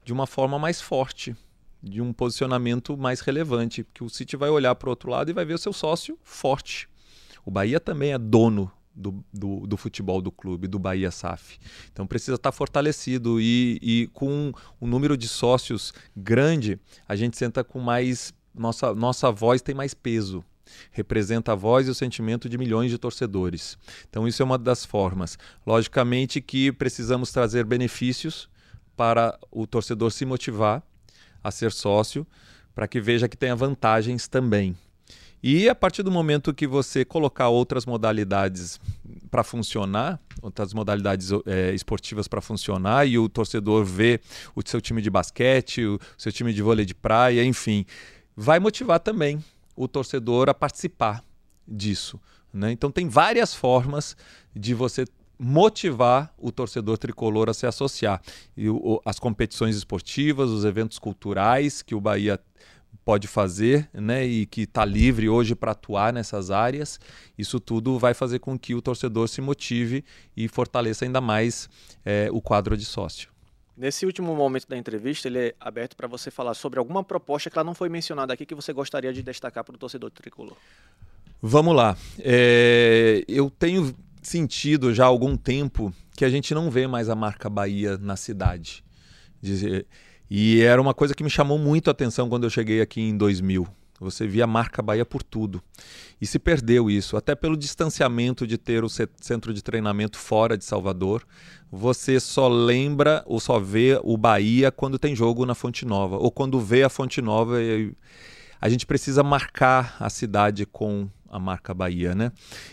de 0.04 0.12
uma 0.12 0.26
forma 0.26 0.58
mais 0.58 0.82
forte, 0.82 1.36
de 1.82 2.02
um 2.02 2.12
posicionamento 2.12 2.98
mais 2.98 3.20
relevante, 3.22 3.86
que 3.94 4.04
o 4.04 4.10
City 4.10 4.36
vai 4.36 4.50
olhar 4.50 4.76
para 4.76 4.88
o 4.88 4.90
outro 4.90 5.10
lado 5.10 5.30
e 5.30 5.34
vai 5.34 5.46
ver 5.46 5.54
o 5.54 5.58
seu 5.58 5.74
sócio 5.74 6.18
forte. 6.24 6.90
O 7.46 7.52
Bahia 7.52 7.80
também 7.80 8.14
é 8.14 8.18
dono 8.18 8.72
do, 8.94 9.24
do, 9.34 9.66
do, 9.66 9.78
futebol 9.78 10.22
do 10.22 10.32
clube, 10.32 10.68
do 10.68 10.78
Bahia 10.78 11.12
SAF. 11.12 11.58
Então 11.92 12.06
precisa 12.06 12.36
estar 12.36 12.52
fortalecido 12.52 13.40
e, 13.40 13.80
e 13.82 14.08
com 14.14 14.52
um 14.80 14.88
número 14.88 15.16
de 15.16 15.28
sócios 15.28 15.94
grande, 16.16 16.80
a 17.08 17.16
gente 17.16 17.38
senta 17.38 17.64
com 17.64 17.80
mais. 17.80 18.34
Nossa, 18.54 18.94
nossa 18.94 19.32
voz 19.32 19.62
tem 19.62 19.74
mais 19.74 19.94
peso. 19.94 20.44
Representa 20.92 21.52
a 21.52 21.56
voz 21.56 21.88
e 21.88 21.92
o 21.92 21.96
sentimento 21.96 22.48
de 22.48 22.58
milhões 22.58 22.92
de 22.92 22.98
torcedores. 22.98 23.78
Então, 24.10 24.28
isso 24.28 24.42
é 24.42 24.46
uma 24.46 24.58
das 24.58 24.86
formas. 24.86 25.38
Logicamente 25.66 26.42
que 26.42 26.72
precisamos 26.72 27.32
trazer 27.32 27.66
benefícios 27.66 28.50
para 28.96 29.38
o 29.52 29.66
torcedor 29.66 30.12
se 30.12 30.26
motivar 30.26 30.84
a 31.44 31.50
ser 31.50 31.72
sócio, 31.72 32.26
para 32.74 32.88
que 32.88 33.02
veja 33.02 33.28
que 33.28 33.38
tenha 33.38 33.56
vantagens 33.56 34.28
também. 34.28 34.76
E 35.44 35.68
a 35.68 35.74
partir 35.74 36.04
do 36.04 36.12
momento 36.12 36.54
que 36.54 36.68
você 36.68 37.04
colocar 37.04 37.50
outras 37.50 37.84
modalidades 37.84 38.80
para 39.32 39.44
funcionar, 39.44 40.20
outras 40.40 40.72
modalidades 40.72 41.32
é, 41.48 41.74
esportivas 41.74 42.28
para 42.28 42.42
funcionar, 42.42 43.08
e 43.08 43.18
o 43.18 43.28
torcedor 43.28 43.84
vê 43.84 44.20
o 44.56 44.62
seu 44.64 44.80
time 44.80 45.02
de 45.02 45.10
basquete, 45.10 45.84
o 45.84 46.00
seu 46.16 46.32
time 46.32 46.54
de 46.54 46.62
vôlei 46.62 46.86
de 46.86 46.94
praia, 46.94 47.44
enfim, 47.44 47.86
vai 48.36 48.60
motivar 48.60 49.00
também 49.00 49.44
o 49.84 49.88
torcedor 49.88 50.48
a 50.48 50.54
participar 50.54 51.24
disso. 51.68 52.20
Né? 52.54 52.72
Então 52.72 52.92
tem 52.92 53.08
várias 53.08 53.56
formas 53.56 54.16
de 54.56 54.74
você 54.74 55.06
motivar 55.40 56.32
o 56.38 56.52
torcedor 56.52 57.00
tricolor 57.00 57.50
a 57.50 57.54
se 57.54 57.66
associar. 57.66 58.22
E 58.56 58.70
o, 58.70 59.02
as 59.04 59.18
competições 59.18 59.76
esportivas, 59.76 60.52
os 60.52 60.66
eventos 60.66 61.00
culturais 61.00 61.82
que 61.82 61.96
o 61.96 62.02
Bahia 62.02 62.40
pode 63.04 63.28
fazer, 63.28 63.90
né, 63.92 64.24
e 64.24 64.46
que 64.46 64.62
está 64.62 64.86
livre 64.86 65.28
hoje 65.28 65.56
para 65.56 65.72
atuar 65.72 66.14
nessas 66.14 66.52
áreas, 66.52 67.00
isso 67.36 67.60
tudo 67.60 67.98
vai 67.98 68.14
fazer 68.14 68.38
com 68.38 68.60
que 68.60 68.76
o 68.76 68.82
torcedor 68.82 69.28
se 69.28 69.42
motive 69.42 70.06
e 70.38 70.48
fortaleça 70.48 71.06
ainda 71.06 71.20
mais 71.20 71.68
é, 72.06 72.30
o 72.32 72.40
quadro 72.40 72.78
de 72.78 72.86
sócio. 72.86 73.31
Nesse 73.82 74.06
último 74.06 74.36
momento 74.36 74.68
da 74.68 74.78
entrevista, 74.78 75.28
ele 75.28 75.40
é 75.40 75.56
aberto 75.60 75.96
para 75.96 76.08
você 76.08 76.30
falar 76.30 76.54
sobre 76.54 76.78
alguma 76.78 77.04
proposta 77.04 77.50
que 77.50 77.58
ela 77.58 77.64
não 77.64 77.74
foi 77.74 77.90
mencionada 77.90 78.32
aqui 78.32 78.46
que 78.46 78.54
você 78.54 78.72
gostaria 78.72 79.12
de 79.12 79.24
destacar 79.24 79.64
para 79.64 79.74
o 79.74 79.78
torcedor 79.80 80.12
tricolor. 80.12 80.56
Vamos 81.42 81.76
lá. 81.76 81.98
É, 82.20 83.26
eu 83.28 83.50
tenho 83.50 83.92
sentido 84.22 84.94
já 84.94 85.06
há 85.06 85.08
algum 85.08 85.36
tempo 85.36 85.92
que 86.16 86.24
a 86.24 86.30
gente 86.30 86.54
não 86.54 86.70
vê 86.70 86.86
mais 86.86 87.10
a 87.10 87.16
marca 87.16 87.50
Bahia 87.50 87.98
na 87.98 88.16
cidade. 88.16 88.84
E 90.30 90.62
era 90.62 90.80
uma 90.80 90.94
coisa 90.94 91.16
que 91.16 91.24
me 91.24 91.30
chamou 91.32 91.58
muito 91.58 91.88
a 91.88 91.92
atenção 91.92 92.30
quando 92.30 92.44
eu 92.44 92.52
cheguei 92.52 92.82
aqui 92.82 93.02
em 93.02 93.18
2000. 93.18 93.68
Você 94.02 94.26
via 94.26 94.46
a 94.46 94.48
marca 94.48 94.82
Bahia 94.82 95.06
por 95.06 95.22
tudo. 95.22 95.62
E 96.20 96.26
se 96.26 96.40
perdeu 96.40 96.90
isso, 96.90 97.16
até 97.16 97.36
pelo 97.36 97.56
distanciamento 97.56 98.48
de 98.48 98.58
ter 98.58 98.84
o 98.84 98.90
centro 98.90 99.54
de 99.54 99.62
treinamento 99.62 100.18
fora 100.18 100.58
de 100.58 100.66
Salvador. 100.66 101.24
Você 101.72 102.20
só 102.20 102.48
lembra 102.48 103.24
ou 103.28 103.40
só 103.40 103.60
vê 103.60 104.00
o 104.04 104.18
Bahia 104.18 104.72
quando 104.72 104.98
tem 104.98 105.16
jogo 105.16 105.46
na 105.46 105.54
Fonte 105.54 105.86
Nova, 105.86 106.18
ou 106.18 106.32
quando 106.32 106.60
vê 106.60 106.82
a 106.82 106.90
Fonte 106.90 107.22
Nova. 107.22 107.58
A 108.60 108.70
gente 108.70 108.88
precisa 108.88 109.22
marcar 109.22 109.96
a 110.00 110.10
cidade 110.10 110.66
com 110.66 111.08
a 111.30 111.38
marca 111.38 111.72
Bahia, 111.72 112.16
né? 112.16 112.32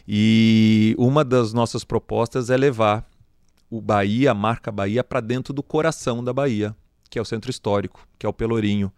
E 0.08 0.94
uma 0.98 1.22
das 1.24 1.52
nossas 1.52 1.84
propostas 1.84 2.48
é 2.48 2.56
levar 2.56 3.06
o 3.70 3.82
Bahia, 3.82 4.30
a 4.30 4.34
marca 4.34 4.72
Bahia, 4.72 5.04
para 5.04 5.20
dentro 5.20 5.52
do 5.52 5.62
coração 5.62 6.24
da 6.24 6.32
Bahia, 6.32 6.74
que 7.10 7.18
é 7.18 7.22
o 7.22 7.24
centro 7.24 7.50
histórico, 7.50 8.08
que 8.18 8.24
é 8.24 8.28
o 8.28 8.32
Pelourinho, 8.32 8.90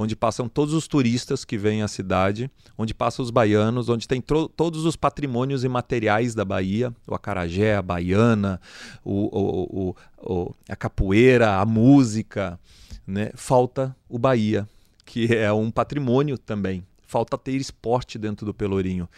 onde 0.00 0.14
passam 0.14 0.48
todos 0.48 0.74
os 0.74 0.86
turistas 0.86 1.44
que 1.44 1.58
vêm 1.58 1.82
à 1.82 1.88
cidade, 1.88 2.48
onde 2.78 2.94
passam 2.94 3.20
os 3.20 3.32
baianos, 3.32 3.88
onde 3.88 4.06
tem 4.06 4.20
todos 4.20 4.84
os 4.84 4.94
patrimônios 4.94 5.64
imateriais 5.64 6.36
da 6.36 6.44
Bahia, 6.44 6.94
o 7.04 7.16
acarajé, 7.16 7.74
a 7.74 7.82
baiana, 7.82 8.60
o, 9.04 9.90
o, 9.90 9.96
o, 10.18 10.54
a 10.68 10.76
capoeira, 10.76 11.56
a 11.56 11.66
música, 11.66 12.60
né? 13.04 13.32
Falta 13.34 13.94
o 14.08 14.20
Bahia, 14.20 14.68
que 15.04 15.34
é 15.34 15.52
um 15.52 15.68
patrimônio 15.68 16.38
também 16.38 16.86
falta 17.02 17.38
ter 17.38 17.56
esporte 17.56 18.18
dentro 18.18 18.44
do 18.44 18.52
Pelourinho. 18.52 19.08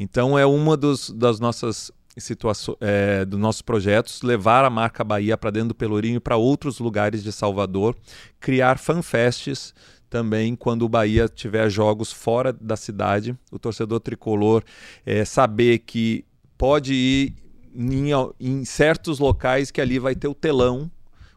Então 0.00 0.36
é 0.36 0.44
uma 0.44 0.76
dos, 0.76 1.10
das 1.10 1.38
nossas 1.38 1.92
situações, 2.18 2.76
é, 2.80 3.24
dos 3.24 3.38
nossos 3.38 3.62
projetos, 3.62 4.20
levar 4.22 4.64
a 4.64 4.70
marca 4.70 5.04
Bahia 5.04 5.36
para 5.38 5.52
dentro 5.52 5.68
do 5.68 5.74
Pelourinho 5.74 6.20
para 6.20 6.36
outros 6.36 6.80
lugares 6.80 7.22
de 7.22 7.30
Salvador, 7.30 7.96
criar 8.40 8.78
fanfests 8.78 9.72
também 10.08 10.54
quando 10.54 10.82
o 10.82 10.88
Bahia 10.88 11.28
tiver 11.28 11.68
jogos 11.68 12.12
fora 12.12 12.52
da 12.52 12.76
cidade, 12.76 13.36
o 13.50 13.58
torcedor 13.58 14.00
tricolor 14.00 14.62
é, 15.04 15.24
saber 15.24 15.80
que 15.80 16.24
pode 16.56 16.94
ir 16.94 17.34
em, 17.74 18.10
em 18.40 18.64
certos 18.64 19.18
locais 19.18 19.70
que 19.70 19.80
ali 19.80 19.98
vai 19.98 20.14
ter 20.14 20.28
o 20.28 20.34
telão 20.34 20.90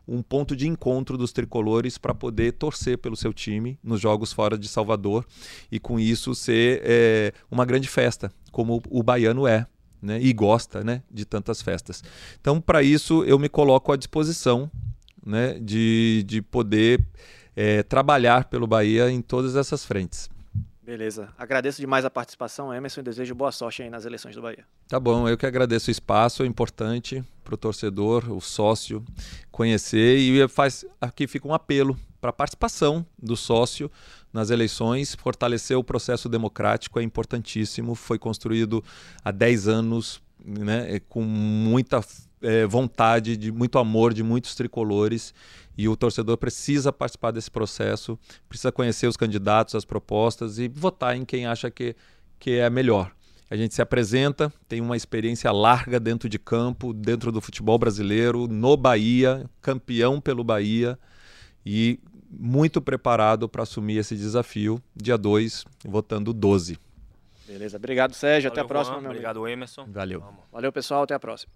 um 0.09 0.23
ponto 0.23 0.55
de 0.55 0.67
encontro 0.67 1.17
dos 1.17 1.31
tricolores 1.31 1.97
para 1.97 2.15
poder 2.15 2.53
torcer 2.53 2.97
pelo 2.97 3.15
seu 3.15 3.31
time 3.31 3.77
nos 3.83 4.01
jogos 4.01 4.33
fora 4.33 4.57
de 4.57 4.67
Salvador 4.67 5.23
e 5.71 5.79
com 5.79 5.99
isso 5.99 6.33
ser 6.33 6.81
é, 6.83 7.31
uma 7.51 7.63
grande 7.63 7.87
festa, 7.87 8.31
como 8.51 8.81
o 8.89 9.03
baiano 9.03 9.47
é. 9.47 9.67
Né, 10.01 10.17
e 10.21 10.31
gosta 10.31 10.81
né, 10.81 11.03
de 11.11 11.25
tantas 11.25 11.61
festas. 11.61 12.01
Então, 12.39 12.61
para 12.61 12.81
isso, 12.81 13.21
eu 13.25 13.37
me 13.37 13.49
coloco 13.49 13.91
à 13.91 13.97
disposição 13.97 14.71
né, 15.25 15.59
de, 15.59 16.23
de 16.25 16.41
poder 16.41 17.05
é, 17.61 17.83
trabalhar 17.83 18.45
pelo 18.45 18.65
Bahia 18.65 19.11
em 19.11 19.21
todas 19.21 19.57
essas 19.57 19.83
frentes. 19.83 20.29
Beleza. 20.81 21.27
Agradeço 21.37 21.81
demais 21.81 22.05
a 22.05 22.09
participação, 22.09 22.73
Emerson, 22.73 23.01
e 23.01 23.03
desejo 23.03 23.35
boa 23.35 23.51
sorte 23.51 23.83
aí 23.83 23.89
nas 23.89 24.05
eleições 24.05 24.33
do 24.33 24.41
Bahia. 24.41 24.65
Tá 24.87 24.97
bom, 24.97 25.27
eu 25.27 25.37
que 25.37 25.45
agradeço 25.45 25.89
o 25.89 25.91
espaço, 25.91 26.41
é 26.41 26.45
importante 26.45 27.21
para 27.43 27.53
o 27.53 27.57
torcedor, 27.57 28.31
o 28.31 28.39
sócio, 28.39 29.03
conhecer 29.51 30.17
e 30.17 30.47
faz 30.47 30.85
aqui 31.01 31.27
fica 31.27 31.49
um 31.49 31.53
apelo 31.53 31.99
para 32.21 32.29
a 32.29 32.33
participação 32.33 33.05
do 33.21 33.35
sócio 33.35 33.91
nas 34.31 34.51
eleições, 34.51 35.13
fortalecer 35.13 35.77
o 35.77 35.83
processo 35.83 36.29
democrático 36.29 36.97
é 36.97 37.03
importantíssimo, 37.03 37.93
foi 37.93 38.17
construído 38.17 38.81
há 39.21 39.31
10 39.31 39.67
anos 39.67 40.21
né, 40.43 40.99
com 41.07 41.21
muita 41.21 42.01
é, 42.41 42.65
vontade, 42.65 43.35
de 43.37 43.51
muito 43.51 43.77
amor 43.77 44.13
de 44.13 44.23
muitos 44.23 44.55
tricolores 44.55 45.33
e 45.77 45.87
o 45.87 45.95
torcedor 45.95 46.37
precisa 46.37 46.91
participar 46.91 47.31
desse 47.31 47.49
processo, 47.49 48.19
precisa 48.47 48.71
conhecer 48.71 49.07
os 49.07 49.15
candidatos, 49.15 49.75
as 49.75 49.85
propostas 49.85 50.59
e 50.59 50.67
votar 50.67 51.15
em 51.15 51.23
quem 51.23 51.45
acha 51.45 51.71
que, 51.71 51.95
que 52.37 52.51
é 52.51 52.69
melhor. 52.69 53.11
A 53.49 53.55
gente 53.55 53.73
se 53.73 53.81
apresenta, 53.81 54.53
tem 54.67 54.79
uma 54.79 54.95
experiência 54.95 55.51
larga 55.51 55.99
dentro 55.99 56.29
de 56.29 56.37
campo, 56.37 56.93
dentro 56.93 57.31
do 57.31 57.41
futebol 57.41 57.79
brasileiro, 57.79 58.47
no 58.47 58.77
Bahia, 58.77 59.49
campeão 59.61 60.21
pelo 60.21 60.43
Bahia 60.43 60.99
e 61.65 61.99
muito 62.29 62.79
preparado 62.79 63.49
para 63.49 63.63
assumir 63.63 63.97
esse 63.97 64.15
desafio, 64.15 64.81
dia 64.95 65.17
2, 65.17 65.65
votando 65.85 66.31
12. 66.31 66.77
Beleza, 67.49 67.77
obrigado, 67.77 68.13
Sérgio. 68.13 68.51
Até 68.51 68.59
a 68.59 68.63
Valeu, 68.63 68.67
próxima, 68.67 68.95
Juan. 68.97 69.01
meu 69.01 69.09
amigo. 69.09 69.27
Obrigado, 69.27 69.47
Emerson. 69.47 69.85
Valeu. 69.87 70.19
Vamos. 70.19 70.43
Valeu, 70.51 70.71
pessoal. 70.71 71.01
Até 71.01 71.15
a 71.15 71.19
próxima. 71.19 71.51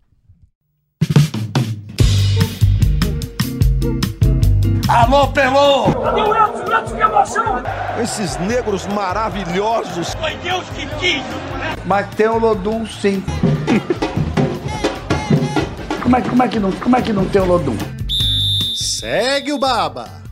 Alô, 4.90 5.28
Pelô! 5.28 5.86
Cadê 6.04 6.22
o 6.22 6.36
Edson? 6.36 6.80
Edson, 6.80 6.96
que 6.96 7.02
emoção! 7.02 7.64
Esses 8.02 8.38
negros 8.38 8.88
maravilhosos. 8.88 10.16
Foi 10.16 10.36
Deus 10.38 10.68
que 10.70 10.88
quis! 10.98 11.24
Mas 11.86 12.10
tem 12.16 12.28
o 12.28 12.40
Lodum, 12.40 12.86
sim. 12.88 13.24
como, 16.02 16.16
é, 16.18 16.22
como, 16.22 16.44
é 16.44 16.48
que 16.48 16.60
não, 16.60 16.72
como 16.72 16.96
é 16.98 17.02
que 17.04 17.14
não 17.14 17.26
tem 17.30 17.42
o 17.42 17.46
Lodum? 17.46 17.78
Segue 18.76 19.54
o 19.54 19.60
Baba! 19.60 20.23